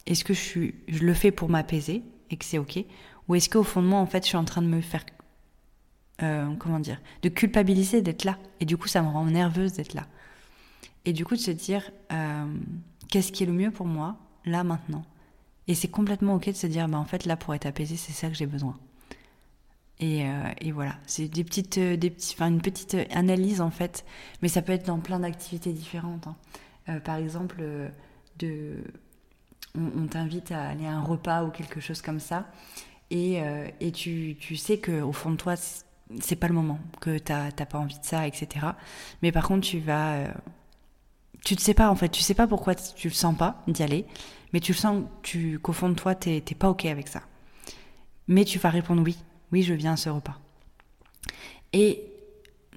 est-ce 0.07 0.23
que 0.23 0.33
je, 0.33 0.39
suis, 0.39 0.75
je 0.87 1.03
le 1.03 1.13
fais 1.13 1.31
pour 1.31 1.49
m'apaiser 1.49 2.01
et 2.31 2.37
que 2.37 2.45
c'est 2.45 2.57
ok? 2.57 2.83
Ou 3.27 3.35
est-ce 3.35 3.49
qu'au 3.49 3.63
fond 3.63 3.81
de 3.81 3.87
moi, 3.87 3.99
en 3.99 4.07
fait, 4.07 4.23
je 4.23 4.29
suis 4.29 4.37
en 4.37 4.43
train 4.43 4.63
de 4.63 4.67
me 4.67 4.81
faire, 4.81 5.05
euh, 6.23 6.53
comment 6.57 6.79
dire, 6.79 6.99
de 7.21 7.29
culpabiliser 7.29 8.01
d'être 8.01 8.23
là 8.23 8.37
Et 8.59 8.65
du 8.65 8.77
coup, 8.77 8.87
ça 8.87 9.01
me 9.01 9.07
rend 9.07 9.25
nerveuse 9.25 9.73
d'être 9.73 9.93
là. 9.93 10.05
Et 11.05 11.13
du 11.13 11.25
coup, 11.25 11.35
de 11.35 11.41
se 11.41 11.51
dire, 11.51 11.89
euh, 12.11 12.45
qu'est-ce 13.09 13.31
qui 13.31 13.43
est 13.43 13.45
le 13.45 13.53
mieux 13.53 13.71
pour 13.71 13.85
moi, 13.85 14.17
là, 14.45 14.63
maintenant? 14.63 15.03
Et 15.67 15.75
c'est 15.75 15.87
complètement 15.87 16.35
ok 16.35 16.47
de 16.47 16.53
se 16.53 16.67
dire, 16.67 16.87
bah, 16.87 16.97
en 16.97 17.05
fait, 17.05 17.25
là, 17.25 17.37
pour 17.37 17.53
être 17.53 17.65
apaisé, 17.65 17.95
c'est 17.95 18.11
ça 18.11 18.27
que 18.27 18.35
j'ai 18.35 18.47
besoin. 18.47 18.77
Et, 20.01 20.25
et, 20.61 20.71
voilà, 20.71 20.95
c'est 21.07 21.27
des 21.27 21.43
petites, 21.43 21.77
des 21.77 22.09
petits, 22.09 22.33
enfin 22.33 22.47
une 22.47 22.61
petite 22.61 22.95
analyse 23.11 23.59
en 23.59 23.69
fait, 23.69 24.05
mais 24.41 24.47
ça 24.47 24.61
peut 24.61 24.71
être 24.71 24.85
dans 24.85 24.99
plein 24.99 25.19
d'activités 25.19 25.73
différentes. 25.73 26.25
Hein. 26.25 27.01
par 27.01 27.17
exemple, 27.17 27.61
de 28.37 28.77
on, 29.75 30.07
t'invite 30.07 30.51
à 30.51 30.69
aller 30.69 30.85
à 30.85 30.93
un 30.93 31.01
repas 31.01 31.43
ou 31.43 31.49
quelque 31.49 31.79
chose 31.79 32.01
comme 32.01 32.19
ça, 32.19 32.47
et, 33.09 33.41
euh, 33.41 33.67
et 33.79 33.91
tu, 33.91 34.37
tu, 34.39 34.55
sais 34.55 34.77
que 34.77 35.01
au 35.01 35.11
fond 35.11 35.31
de 35.31 35.35
toi, 35.35 35.55
c'est 36.19 36.35
pas 36.35 36.47
le 36.47 36.53
moment, 36.53 36.79
que 37.01 37.17
t'as 37.17 37.51
pas 37.51 37.77
envie 37.77 37.99
de 37.99 38.05
ça, 38.05 38.27
etc. 38.27 38.65
Mais 39.21 39.31
par 39.31 39.47
contre, 39.47 39.67
tu 39.67 39.79
vas, 39.79 40.13
euh, 40.13 40.27
tu 41.45 41.55
ne 41.55 41.59
sais 41.59 41.73
pas 41.73 41.89
en 41.89 41.95
fait, 41.95 42.09
tu 42.09 42.21
sais 42.21 42.33
pas 42.33 42.47
pourquoi 42.47 42.75
tu 42.75 43.07
le 43.07 43.13
sens 43.13 43.37
pas 43.37 43.63
d'y 43.67 43.83
aller, 43.83 44.05
mais 44.53 44.59
tu 44.59 44.71
le 44.71 44.77
sens 44.77 45.03
tu, 45.21 45.59
qu'au 45.59 45.73
fond 45.73 45.89
de 45.89 45.95
toi, 45.95 46.15
t'es 46.15 46.41
pas 46.57 46.69
ok 46.69 46.85
avec 46.85 47.07
ça. 47.07 47.21
Mais 48.27 48.45
tu 48.45 48.59
vas 48.59 48.69
répondre 48.69 49.01
oui, 49.03 49.17
oui, 49.51 49.63
je 49.63 49.73
viens 49.73 49.93
à 49.93 49.97
ce 49.97 50.09
repas. 50.09 50.39
Et 51.73 52.03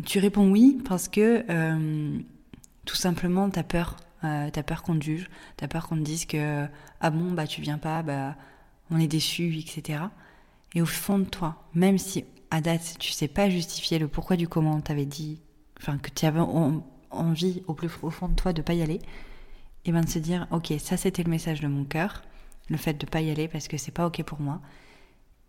tu 0.05 0.19
réponds 0.19 0.51
oui 0.51 0.81
parce 0.87 1.09
que 1.09 1.45
euh, 1.49 2.19
tout 2.85 2.97
simplement, 2.97 3.49
tu 3.51 3.59
as 3.59 3.65
peur 3.65 3.97
euh, 4.25 4.51
t'as 4.53 4.63
peur 4.63 4.83
qu'on 4.83 4.99
te 4.99 5.05
juge, 5.05 5.29
t'as 5.57 5.67
peur 5.67 5.89
qu'on 5.89 5.97
te 5.97 6.03
dise 6.03 6.27
que 6.27 6.67
ah 7.01 7.11
bon 7.11 7.33
bah 7.33 7.47
tu 7.47 7.61
viens 7.61 7.79
pas, 7.79 8.03
bah 8.03 8.37
on 8.91 8.99
est 9.01 9.09
déçu, 9.09 9.59
etc. 9.59 10.05
Et 10.75 10.83
au 10.83 10.87
fond 10.87 11.19
de 11.19 11.25
toi, 11.25 11.69
même 11.75 11.99
si 11.99 12.25
à 12.51 12.61
date 12.61 12.97
tu 12.99 13.13
sais 13.13 13.29
pas 13.29 13.49
justifier 13.49 13.99
le 13.99 14.09
pourquoi 14.09 14.37
du 14.37 14.49
comment 14.49 14.81
t'avais 14.81 15.07
dit, 15.07 15.41
enfin 15.81 15.99
que 15.99 16.11
tu 16.11 16.27
avais 16.27 16.41
envie 17.11 17.63
au 17.67 17.75
plus 17.75 17.89
profond 17.89 18.29
de 18.29 18.35
toi 18.35 18.53
de 18.53 18.63
pas 18.63 18.75
y 18.75 18.83
aller, 18.83 19.01
et 19.85 19.93
ben 19.93 20.03
de 20.03 20.09
se 20.09 20.19
dire 20.19 20.47
ok 20.51 20.73
ça 20.79 20.97
c'était 20.97 21.23
le 21.23 21.31
message 21.31 21.61
de 21.61 21.69
mon 21.69 21.85
cœur, 21.85 22.23
le 22.69 22.77
fait 22.77 22.95
de 22.95 23.07
pas 23.07 23.21
y 23.21 23.31
aller 23.31 23.49
parce 23.49 23.69
que 23.69 23.77
c'est 23.77 23.93
pas 23.93 24.07
ok 24.07 24.23
pour 24.23 24.41
moi. 24.41 24.61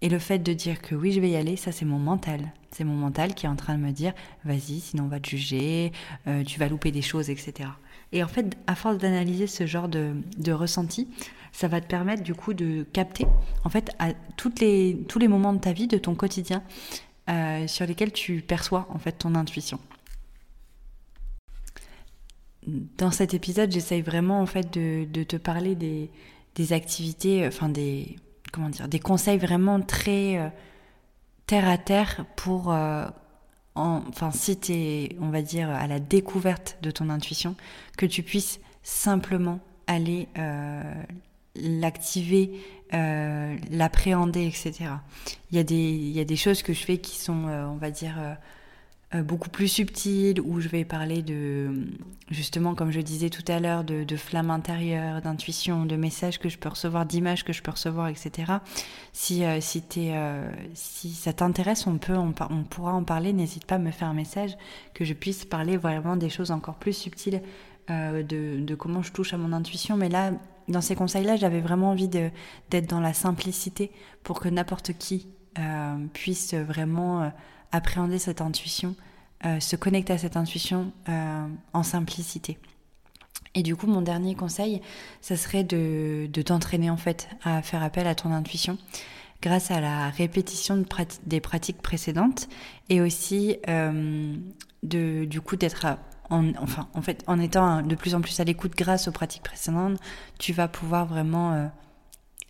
Et 0.01 0.09
le 0.09 0.19
fait 0.19 0.39
de 0.39 0.51
dire 0.51 0.81
que 0.81 0.95
oui, 0.95 1.13
je 1.13 1.21
vais 1.21 1.29
y 1.29 1.38
aller, 1.38 1.55
ça 1.55 1.71
c'est 1.71 1.86
mon 1.86 1.97
mental. 1.97 2.51
C'est 2.71 2.83
mon 2.83 2.95
mental 2.95 3.33
qui 3.33 3.45
est 3.45 3.49
en 3.49 3.55
train 3.55 3.75
de 3.75 3.81
me 3.81 3.91
dire, 3.91 4.13
vas-y, 4.43 4.81
sinon 4.81 5.05
on 5.05 5.07
va 5.07 5.21
te 5.21 5.29
juger, 5.29 5.93
euh, 6.27 6.43
tu 6.43 6.59
vas 6.59 6.67
louper 6.67 6.91
des 6.91 7.01
choses, 7.01 7.29
etc. 7.29 7.69
Et 8.13 8.23
en 8.23 8.28
fait, 8.28 8.56
à 8.67 8.76
force 8.76 8.99
d'analyser 8.99 9.47
ce 9.47 9.65
genre 9.65 9.89
de, 9.89 10.52
ressenti, 10.52 11.10
ça 11.52 11.67
va 11.67 11.82
te 11.82 11.88
permettre 11.88 12.21
du 12.21 12.36
coup 12.36 12.54
de 12.54 12.84
capter 12.93 13.26
en 13.63 13.69
fait 13.69 13.91
à 13.99 14.10
les, 14.62 14.97
tous 15.08 15.19
les 15.19 15.28
moments 15.28 15.54
de 15.54 15.60
ta 15.60 15.73
vie, 15.73 15.88
de 15.88 15.97
ton 15.97 16.13
quotidien, 16.13 16.63
euh, 17.30 17.67
sur 17.67 17.88
lesquels 17.88 18.12
tu 18.12 18.41
perçois 18.41 18.88
en 18.91 18.99
fait 18.99 19.13
ton 19.13 19.34
intuition. 19.34 19.80
Dans 22.67 23.12
cet 23.12 23.34
épisode, 23.34 23.71
j'essaye 23.71 24.02
vraiment 24.02 24.39
en 24.39 24.45
fait 24.45 24.71
de, 24.71 25.23
te 25.23 25.36
parler 25.36 25.76
des, 25.76 26.73
activités, 26.73 27.47
enfin 27.47 27.67
des 27.67 28.15
comment 28.52 28.69
dire, 28.69 28.88
des 28.88 28.99
conseils 28.99 29.39
vraiment 29.39 29.82
très 29.82 30.38
euh, 30.38 30.49
terre 31.47 31.67
à 31.67 31.80
terre 31.80 32.26
pour 32.36 32.71
euh, 32.71 33.08
enfin, 33.75 34.31
si 34.31 34.59
tu 34.59 34.71
es, 34.73 35.15
on 35.19 35.29
va 35.29 35.41
dire, 35.41 35.69
à 35.69 35.88
la 35.88 35.99
découverte 35.99 36.77
de 36.81 36.91
ton 36.91 37.09
intuition, 37.09 37.55
que 37.97 38.05
tu 38.05 38.23
puisses 38.23 38.59
simplement 38.83 39.59
aller 39.88 40.27
euh, 40.38 40.81
l'activer, 41.55 42.51
euh, 42.93 43.55
l'appréhender, 43.71 44.45
etc. 44.45 44.91
Il 45.51 45.57
y, 45.57 45.59
a 45.59 45.63
des, 45.63 45.75
il 45.75 46.12
y 46.12 46.19
a 46.19 46.25
des 46.25 46.36
choses 46.36 46.63
que 46.63 46.73
je 46.73 46.83
fais 46.83 46.97
qui 46.97 47.17
sont, 47.17 47.47
euh, 47.47 47.65
on 47.65 47.77
va 47.77 47.91
dire, 47.91 48.15
euh, 48.19 48.33
beaucoup 49.21 49.49
plus 49.49 49.67
subtil, 49.67 50.41
où 50.41 50.60
je 50.60 50.67
vais 50.69 50.86
parler 50.86 51.21
de, 51.21 51.69
justement, 52.32 52.76
comme 52.76 52.91
je 52.91 52.99
disais 52.99 53.30
tout 53.30 53.43
à 53.47 53.60
l'heure, 53.60 53.84
de, 53.84 54.15
flamme 54.15 54.49
intérieure, 54.49 55.21
d'intuition, 55.21 55.86
de 55.86 55.95
messages 55.95 56.39
que 56.39 56.49
je 56.49 56.58
peux 56.58 56.69
recevoir, 56.69 57.06
d'images 57.06 57.43
que 57.43 57.54
je 57.54 57.62
peux 57.62 57.71
recevoir, 57.71 58.08
etc. 58.08 58.54
Si, 59.12 59.43
euh, 59.43 59.60
si, 59.62 59.84
euh, 59.97 60.49
si 60.73 61.12
ça 61.12 61.34
t'intéresse, 61.34 61.86
on, 61.88 61.97
peut, 61.97 62.17
on, 62.17 62.34
on, 62.49 62.63
pourra 62.63 62.93
en 62.93 63.04
parler. 63.04 63.34
N'hésite 63.34 63.65
pas 63.65 63.76
à 63.76 63.80
me 63.80 63.91
faire 63.91 64.08
un 64.08 64.13
message, 64.13 64.58
que 64.93 65.06
je 65.06 65.13
puisse 65.13 65.45
parler 65.45 65.78
vraiment 65.78 66.15
des 66.15 66.30
choses 66.30 66.52
encore 66.52 66.76
plus 66.76 66.93
subtiles, 66.93 67.41
de, 67.89 68.23
de, 68.62 68.76
comment 68.76 69.02
je 69.02 69.12
touche 69.12 69.34
à 69.34 69.38
mon 69.38 69.52
intuition. 69.52 69.97
Mais 69.97 70.08
là, 70.08 70.32
dans 70.69 70.80
ces 70.80 70.95
conseils-là, 70.95 71.36
j'avais 71.36 71.60
vraiment 71.60 71.91
envie 71.91 72.08
d'être 72.08 72.89
dans 72.89 73.02
la 73.02 73.13
simplicité 73.13 73.91
pour 74.23 74.39
que 74.39 74.47
n'importe 74.47 74.93
qui 74.93 75.28
puisse 76.13 76.54
vraiment 76.54 77.30
appréhender 77.73 78.19
cette 78.19 78.39
intuition, 78.39 78.95
euh, 79.45 79.59
se 79.59 79.75
connecter 79.75 80.13
à 80.13 80.17
cette 80.17 80.38
intuition 80.38 80.93
euh, 81.09 81.47
en 81.73 81.83
simplicité. 81.83 82.57
Et 83.55 83.63
du 83.63 83.75
coup, 83.75 83.88
mon 83.88 84.01
dernier 84.01 84.36
conseil, 84.36 84.81
ça 85.21 85.36
serait 85.36 85.63
de, 85.63 86.29
t'entraîner 86.45 86.89
en 86.89 86.97
fait 86.97 87.27
à 87.43 87.62
faire 87.62 87.83
appel 87.83 88.07
à 88.07 88.15
ton 88.15 88.31
intuition 88.31 88.77
grâce 89.41 89.71
à 89.71 89.81
la 89.81 90.09
répétition 90.09 90.77
de 90.77 90.86
des 91.25 91.41
pratiques 91.41 91.81
précédentes 91.81 92.47
et 92.88 93.01
aussi 93.01 93.57
euh, 93.67 94.33
de, 94.83 95.25
du 95.25 95.41
coup 95.41 95.57
d'être 95.57 95.86
en 96.29 97.01
fait, 97.01 97.23
en 97.27 97.39
étant 97.39 97.81
de 97.81 97.95
plus 97.95 98.15
en 98.15 98.21
plus 98.21 98.39
à 98.39 98.43
l'écoute 98.43 98.73
grâce 98.75 99.07
aux 99.07 99.12
pratiques 99.12 99.43
précédentes, 99.43 99.99
tu 100.39 100.53
vas 100.53 100.67
pouvoir 100.67 101.05
vraiment 101.05 101.69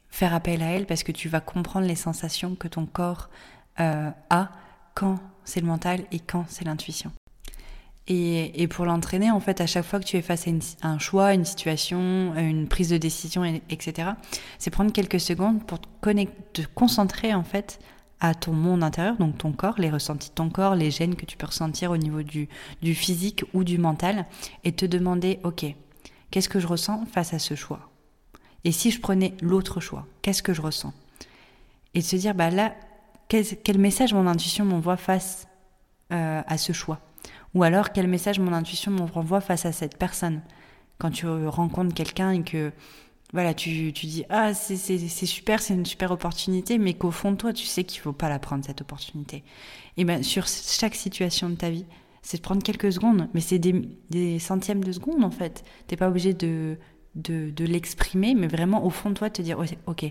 faire 0.10 0.34
appel 0.34 0.62
à 0.62 0.68
elles 0.68 0.86
parce 0.86 1.04
que 1.04 1.12
tu 1.12 1.28
vas 1.28 1.42
comprendre 1.42 1.86
les 1.86 1.96
sensations 1.96 2.56
que 2.56 2.70
ton 2.70 2.86
corps 2.86 3.30
a 3.78 4.50
quand 4.94 5.20
c'est 5.46 5.62
le 5.62 5.68
mental 5.68 6.02
et 6.12 6.20
quand 6.20 6.46
c'est 6.48 6.66
l'intuition. 6.66 7.12
Et, 8.08 8.68
pour 8.68 8.86
l'entraîner, 8.86 9.32
en 9.32 9.40
fait, 9.40 9.62
à 9.62 9.66
chaque 9.66 9.86
fois 9.86 10.00
que 10.00 10.06
tu 10.06 10.18
es 10.18 10.22
face 10.22 10.46
à, 10.82 10.88
un 10.88 11.00
choix, 11.00 11.34
une 11.34 11.46
situation, 11.46 12.34
une 12.36 12.68
prise 12.68 12.90
de 12.90 12.98
décision, 12.98 13.46
etc., 13.70 14.10
c'est 14.60 14.72
prendre 14.72 14.92
quelques 14.92 15.22
secondes 15.22 15.66
pour 15.66 15.80
te, 15.80 16.26
te 16.52 16.62
concentrer, 16.76 17.34
en 17.34 17.44
fait, 17.44 17.80
à 18.20 18.34
ton 18.36 18.52
monde 18.52 18.84
intérieur, 18.84 19.16
donc 19.18 19.38
ton 19.38 19.54
corps, 19.54 19.76
les 19.78 19.90
ressentis 19.90 20.30
de 20.30 20.34
ton 20.34 20.50
corps, 20.50 20.76
les 20.76 20.92
gènes 20.92 21.16
que 21.16 21.26
tu 21.26 21.38
peux 21.38 21.46
ressentir 21.46 21.92
au 21.92 21.98
niveau 21.98 22.24
du, 22.24 22.50
du 22.82 22.94
physique 22.94 23.46
ou 23.54 23.64
du 23.64 23.78
mental, 23.78 24.26
et 24.66 24.74
te 24.74 24.86
demander, 24.86 25.40
ok, 25.44 25.66
qu'est-ce 26.30 26.50
que 26.50 26.60
je 26.60 26.68
ressens 26.68 27.06
face 27.06 27.34
à 27.34 27.40
ce 27.40 27.56
choix? 27.56 27.90
Et 28.66 28.74
si 28.74 28.92
je 28.92 29.00
prenais 29.00 29.34
l'autre 29.42 29.80
choix, 29.80 30.08
qu'est-ce 30.22 30.44
que 30.44 30.54
je 30.54 30.62
ressens? 30.62 30.94
Et 31.94 32.00
de 32.00 32.06
se 32.06 32.16
dire, 32.18 32.34
bah 32.34 32.50
là, 32.50 32.76
quel, 33.42 33.80
message 33.80 34.14
mon 34.14 34.28
intuition 34.28 34.66
m'envoie 34.66 34.98
face 34.98 35.48
euh, 36.12 36.42
à 36.46 36.58
ce 36.58 36.72
choix? 36.72 37.00
Ou 37.56 37.64
alors 37.64 37.92
quel 37.92 38.08
message 38.08 38.40
mon 38.40 38.54
intuition 38.54 38.92
m'envoie 38.92 39.42
face 39.42 39.66
à 39.66 39.72
cette 39.72 39.98
personne? 39.98 40.42
Quand 41.00 41.10
tu 41.10 41.28
rencontres 41.28 41.94
quelqu'un 41.94 42.32
et 42.32 42.44
que 42.44 42.72
voilà, 43.34 43.56
tu, 43.56 43.92
tu 43.94 44.06
dis 44.06 44.26
ah 44.30 44.54
c'est 44.54 44.78
super, 45.26 45.62
c'est 45.62 45.74
une 45.74 45.86
super 45.86 46.12
opportunité, 46.12 46.78
mais 46.78 46.94
qu'au 46.94 47.10
fond 47.10 47.32
de 47.32 47.38
toi 47.38 47.54
tu 47.54 47.66
sais 47.66 47.84
qu'il 47.84 48.00
faut 48.00 48.14
pas 48.14 48.30
la 48.30 48.38
prendre 48.38 48.64
cette 48.64 48.82
opportunité. 48.82 49.44
Et 49.98 50.06
bien 50.06 50.22
sur 50.22 50.48
chaque 50.48 50.96
situation 50.96 51.50
de 51.50 51.56
ta 51.56 51.72
vie, 51.72 51.86
c'est 52.22 52.38
de 52.38 52.44
prendre 52.44 52.62
quelques 52.62 52.94
secondes, 52.94 53.28
mais 53.34 53.42
c'est 53.42 53.60
des, 53.60 53.74
des, 54.12 54.40
centièmes 54.40 54.84
de 54.84 54.92
secondes 54.92 55.24
en 55.24 55.32
fait. 55.32 55.64
T'es 55.88 55.98
pas 55.98 56.08
obligé 56.08 56.34
de, 56.34 56.78
de, 57.16 57.50
de 57.50 57.66
l'exprimer, 57.66 58.36
mais 58.36 58.48
vraiment 58.48 58.86
au 58.86 58.92
fond 58.92 59.10
de 59.10 59.16
toi 59.16 59.32
te 59.32 59.42
dire 59.42 59.58
ok, 59.88 60.06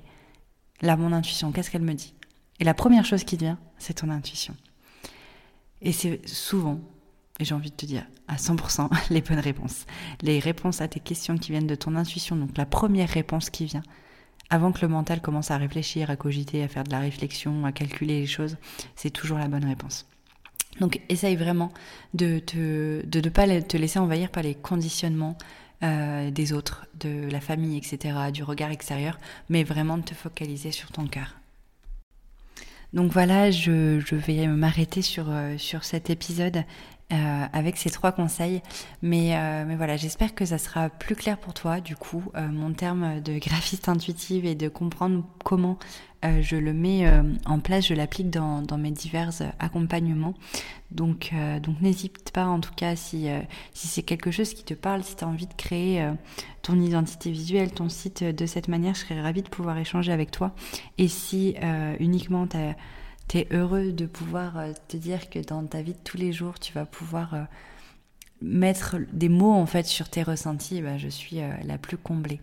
là 0.81 0.97
mon 0.97 1.13
intuition, 1.13 1.53
qu'est-ce 1.53 1.71
qu'elle 1.71 1.83
me 1.83 1.95
dit? 1.95 2.15
Et 2.61 2.65
la 2.65 2.75
première 2.75 3.05
chose 3.05 3.25
qui 3.25 3.37
vient, 3.37 3.59
c'est 3.79 3.95
ton 3.95 4.11
intuition. 4.11 4.55
Et 5.81 5.93
c'est 5.93 6.27
souvent, 6.29 6.81
et 7.41 7.45
j'ai 7.45 7.55
envie 7.55 7.71
de 7.71 7.77
te 7.77 7.87
dire 7.87 8.07
à 8.29 8.37
100%, 8.37 8.89
les 9.11 9.21
bonnes 9.21 9.39
réponses. 9.39 9.87
Les 10.23 10.39
réponses 10.39 10.81
à 10.81 10.89
tes 10.89 11.01
questions 11.01 11.37
qui 11.37 11.53
viennent 11.53 11.67
de 11.67 11.75
ton 11.75 11.97
intuition, 11.97 12.37
donc 12.37 12.57
la 12.57 12.67
première 12.67 13.09
réponse 13.09 13.51
qui 13.51 13.65
vient, 13.65 13.83
avant 14.51 14.71
que 14.71 14.83
le 14.83 14.89
mental 14.89 15.21
commence 15.21 15.51
à 15.51 15.57
réfléchir, 15.57 16.11
à 16.11 16.17
cogiter, 16.17 16.63
à 16.63 16.69
faire 16.69 16.85
de 16.85 16.91
la 16.91 17.01
réflexion, 17.01 17.65
à 17.65 17.73
calculer 17.73 18.21
les 18.21 18.27
choses, 18.27 18.57
c'est 18.97 19.11
toujours 19.11 19.39
la 19.39 19.49
bonne 19.49 19.65
réponse. 19.65 20.07
Donc 20.81 21.01
essaye 21.09 21.37
vraiment 21.37 21.73
de, 22.15 22.41
ne 22.55 23.29
pas 23.29 23.47
te 23.61 23.77
laisser 23.77 23.99
envahir 23.99 24.31
par 24.31 24.43
les 24.43 24.55
conditionnements 24.55 25.37
euh, 25.83 26.31
des 26.31 26.53
autres, 26.53 26.87
de 27.01 27.29
la 27.31 27.41
famille, 27.41 27.77
etc., 27.77 28.31
du 28.33 28.43
regard 28.43 28.71
extérieur, 28.71 29.19
mais 29.49 29.65
vraiment 29.65 29.99
de 29.99 30.03
te 30.03 30.15
focaliser 30.15 30.71
sur 30.71 30.91
ton 30.93 31.07
cœur. 31.07 31.42
Donc 32.93 33.11
voilà, 33.11 33.51
je, 33.51 34.15
vais 34.15 34.47
m'arrêter 34.47 35.01
sur, 35.01 35.31
euh, 35.31 35.57
sur 35.57 35.85
cet 35.85 36.11
épisode. 36.11 36.65
Euh, 37.13 37.45
avec 37.53 37.77
ces 37.77 37.91
trois 37.91 38.11
conseils. 38.11 38.63
Mais, 39.03 39.37
euh, 39.37 39.65
mais 39.67 39.77
voilà, 39.77 39.99
j'espère 39.99 40.35
que 40.35 40.47
ça 40.47 40.57
sera 40.57 40.89
plus 40.89 41.15
clair 41.15 41.37
pour 41.37 41.53
toi, 41.53 41.81
du 41.81 41.95
coup, 41.95 42.23
euh, 42.37 42.49
mon 42.49 42.73
terme 42.73 43.21
de 43.21 43.39
graphiste 43.39 43.91
intuitive 43.91 44.47
et 44.47 44.55
de 44.55 44.69
comprendre 44.69 45.23
comment 45.45 45.79
je 46.41 46.55
le 46.55 46.73
mets 46.73 47.05
en 47.47 47.59
place, 47.59 47.89
je 47.89 47.95
l'applique 47.95 48.31
dans, 48.31 48.79
mes 48.79 48.93
divers 48.93 49.33
accompagnements. 49.59 50.35
Donc, 50.93 51.33
donc 51.61 51.81
n'hésite 51.81 52.31
pas, 52.31 52.47
en 52.47 52.61
tout 52.61 52.71
cas, 52.77 52.95
si, 52.95 53.27
si 53.75 53.89
c'est 53.89 54.05
quelque 54.05 54.31
chose 54.31 54.55
qui 54.55 54.63
te 54.63 54.75
parle, 54.75 55.03
si 55.03 55.17
tu 55.17 55.25
as 55.25 55.27
envie 55.27 55.49
de 55.49 55.55
créer 55.55 56.09
ton 56.63 56.81
identité 56.81 57.33
visuelle, 57.33 57.73
ton 57.73 57.89
site 57.89 58.23
de 58.23 58.47
cette 58.47 58.69
manière, 58.69 58.95
je 58.95 59.01
serais 59.01 59.21
ravie 59.21 59.43
de 59.43 59.49
pouvoir 59.49 59.77
échanger 59.79 60.13
avec 60.13 60.31
toi. 60.31 60.55
Et 60.97 61.09
si 61.09 61.57
uniquement 61.99 62.47
tu 62.47 62.57
as 62.57 62.77
tu 63.29 63.39
es 63.39 63.49
heureux 63.51 63.93
de 63.93 64.07
pouvoir 64.07 64.59
euh, 64.59 64.73
te 64.89 64.97
dire 64.97 65.31
que 65.31 65.39
dans 65.39 65.65
ta 65.67 65.83
vie 65.83 65.95
de 65.95 65.99
tous 66.05 66.17
les 66.17 66.33
jours, 66.33 66.59
tu 66.59 66.73
vas 66.73 66.85
pouvoir 66.85 67.35
euh, 67.35 67.45
mettre 68.41 68.97
des 69.13 69.29
mots 69.29 69.53
en 69.53 69.67
fait 69.67 69.87
sur 69.87 70.09
tes 70.09 70.23
ressentis, 70.23 70.83
bah, 70.83 70.99
je 70.99 71.09
suis 71.09 71.41
euh, 71.41 71.51
la 71.65 71.79
plus 71.79 71.97
comblée. 71.97 72.41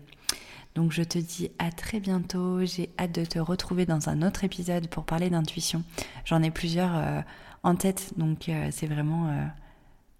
Donc 0.74 0.92
je 0.92 1.02
te 1.02 1.18
dis 1.18 1.50
à 1.58 1.70
très 1.72 2.00
bientôt, 2.00 2.64
j'ai 2.64 2.90
hâte 2.98 3.12
de 3.12 3.24
te 3.24 3.38
retrouver 3.38 3.86
dans 3.86 4.08
un 4.08 4.22
autre 4.22 4.44
épisode 4.44 4.88
pour 4.88 5.04
parler 5.04 5.28
d'intuition. 5.28 5.82
J'en 6.24 6.42
ai 6.42 6.52
plusieurs 6.52 7.24
en 7.64 7.74
tête, 7.74 8.12
donc 8.16 8.48
c'est 8.70 8.86
vraiment 8.86 9.50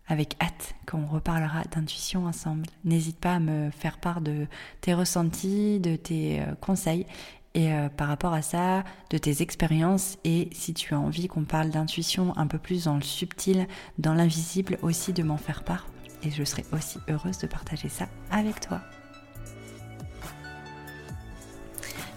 avec 0.08 0.36
hâte 0.42 0.74
qu'on 0.88 1.06
reparlera 1.06 1.62
d'intuition 1.72 2.26
ensemble. 2.26 2.66
N'hésite 2.84 3.20
pas 3.20 3.36
à 3.36 3.38
me 3.38 3.70
faire 3.70 3.98
part 3.98 4.20
de 4.20 4.48
tes 4.80 4.92
ressentis, 4.92 5.78
de 5.78 5.94
tes 5.94 6.42
conseils 6.60 7.06
et 7.54 7.72
euh, 7.72 7.88
par 7.88 8.08
rapport 8.08 8.32
à 8.32 8.42
ça, 8.42 8.84
de 9.10 9.18
tes 9.18 9.42
expériences 9.42 10.18
et 10.24 10.48
si 10.52 10.72
tu 10.72 10.94
as 10.94 10.98
envie 10.98 11.26
qu'on 11.26 11.44
parle 11.44 11.70
d'intuition 11.70 12.36
un 12.36 12.46
peu 12.46 12.58
plus 12.58 12.84
dans 12.84 12.94
le 12.94 13.02
subtil, 13.02 13.66
dans 13.98 14.14
l'invisible 14.14 14.78
aussi 14.82 15.12
de 15.12 15.22
m'en 15.22 15.36
faire 15.36 15.64
part 15.64 15.86
et 16.22 16.30
je 16.30 16.44
serai 16.44 16.64
aussi 16.72 16.98
heureuse 17.08 17.38
de 17.38 17.46
partager 17.46 17.88
ça 17.88 18.06
avec 18.30 18.60
toi. 18.60 18.80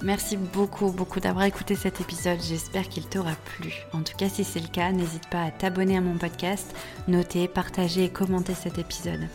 Merci 0.03 0.35
beaucoup, 0.35 0.91
beaucoup 0.91 1.21
d'avoir 1.21 1.45
écouté 1.45 1.75
cet 1.75 2.01
épisode. 2.01 2.39
J'espère 2.41 2.89
qu'il 2.89 3.07
t'aura 3.07 3.35
plu. 3.45 3.73
En 3.93 4.01
tout 4.01 4.17
cas, 4.17 4.27
si 4.27 4.43
c'est 4.43 4.59
le 4.59 4.67
cas, 4.67 4.91
n'hésite 4.91 5.29
pas 5.29 5.43
à 5.43 5.51
t'abonner 5.51 5.95
à 5.95 6.01
mon 6.01 6.17
podcast, 6.17 6.75
noter, 7.07 7.47
partager 7.47 8.03
et 8.03 8.09
commenter 8.09 8.53
cet 8.53 8.77
épisode. 8.77 9.29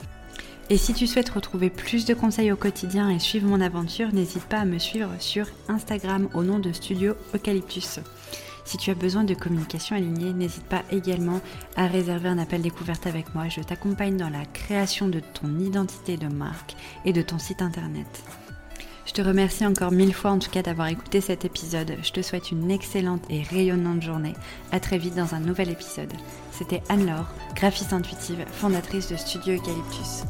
Et 0.70 0.76
si 0.76 0.92
tu 0.92 1.06
souhaites 1.06 1.30
retrouver 1.30 1.70
plus 1.70 2.04
de 2.04 2.12
conseils 2.12 2.52
au 2.52 2.56
quotidien 2.56 3.08
et 3.08 3.18
suivre 3.18 3.48
mon 3.48 3.60
aventure, 3.60 4.12
n'hésite 4.12 4.44
pas 4.44 4.58
à 4.58 4.64
me 4.66 4.78
suivre 4.78 5.10
sur 5.18 5.46
Instagram 5.68 6.28
au 6.34 6.42
nom 6.42 6.58
de 6.58 6.72
Studio 6.72 7.14
Eucalyptus. 7.34 8.00
Si 8.66 8.76
tu 8.76 8.90
as 8.90 8.94
besoin 8.94 9.24
de 9.24 9.32
communication 9.32 9.96
alignée, 9.96 10.34
n'hésite 10.34 10.64
pas 10.64 10.82
également 10.92 11.40
à 11.76 11.86
réserver 11.86 12.28
un 12.28 12.36
appel 12.36 12.60
découverte 12.60 13.06
avec 13.06 13.34
moi. 13.34 13.48
Je 13.48 13.62
t'accompagne 13.62 14.18
dans 14.18 14.28
la 14.28 14.44
création 14.44 15.08
de 15.08 15.20
ton 15.20 15.58
identité 15.58 16.18
de 16.18 16.28
marque 16.28 16.76
et 17.06 17.14
de 17.14 17.22
ton 17.22 17.38
site 17.38 17.62
internet. 17.62 18.22
Je 19.06 19.14
te 19.14 19.22
remercie 19.22 19.64
encore 19.64 19.90
mille 19.90 20.12
fois 20.12 20.32
en 20.32 20.38
tout 20.38 20.50
cas 20.50 20.60
d'avoir 20.60 20.88
écouté 20.88 21.22
cet 21.22 21.46
épisode. 21.46 21.96
Je 22.02 22.12
te 22.12 22.20
souhaite 22.20 22.50
une 22.50 22.70
excellente 22.70 23.24
et 23.30 23.40
rayonnante 23.40 24.02
journée. 24.02 24.34
À 24.70 24.80
très 24.80 24.98
vite 24.98 25.14
dans 25.14 25.34
un 25.34 25.40
nouvel 25.40 25.70
épisode. 25.70 26.12
C'était 26.52 26.82
Anne-Laure, 26.90 27.32
graphiste 27.54 27.94
intuitive, 27.94 28.44
fondatrice 28.52 29.08
de 29.08 29.16
Studio 29.16 29.54
Eucalyptus. 29.54 30.24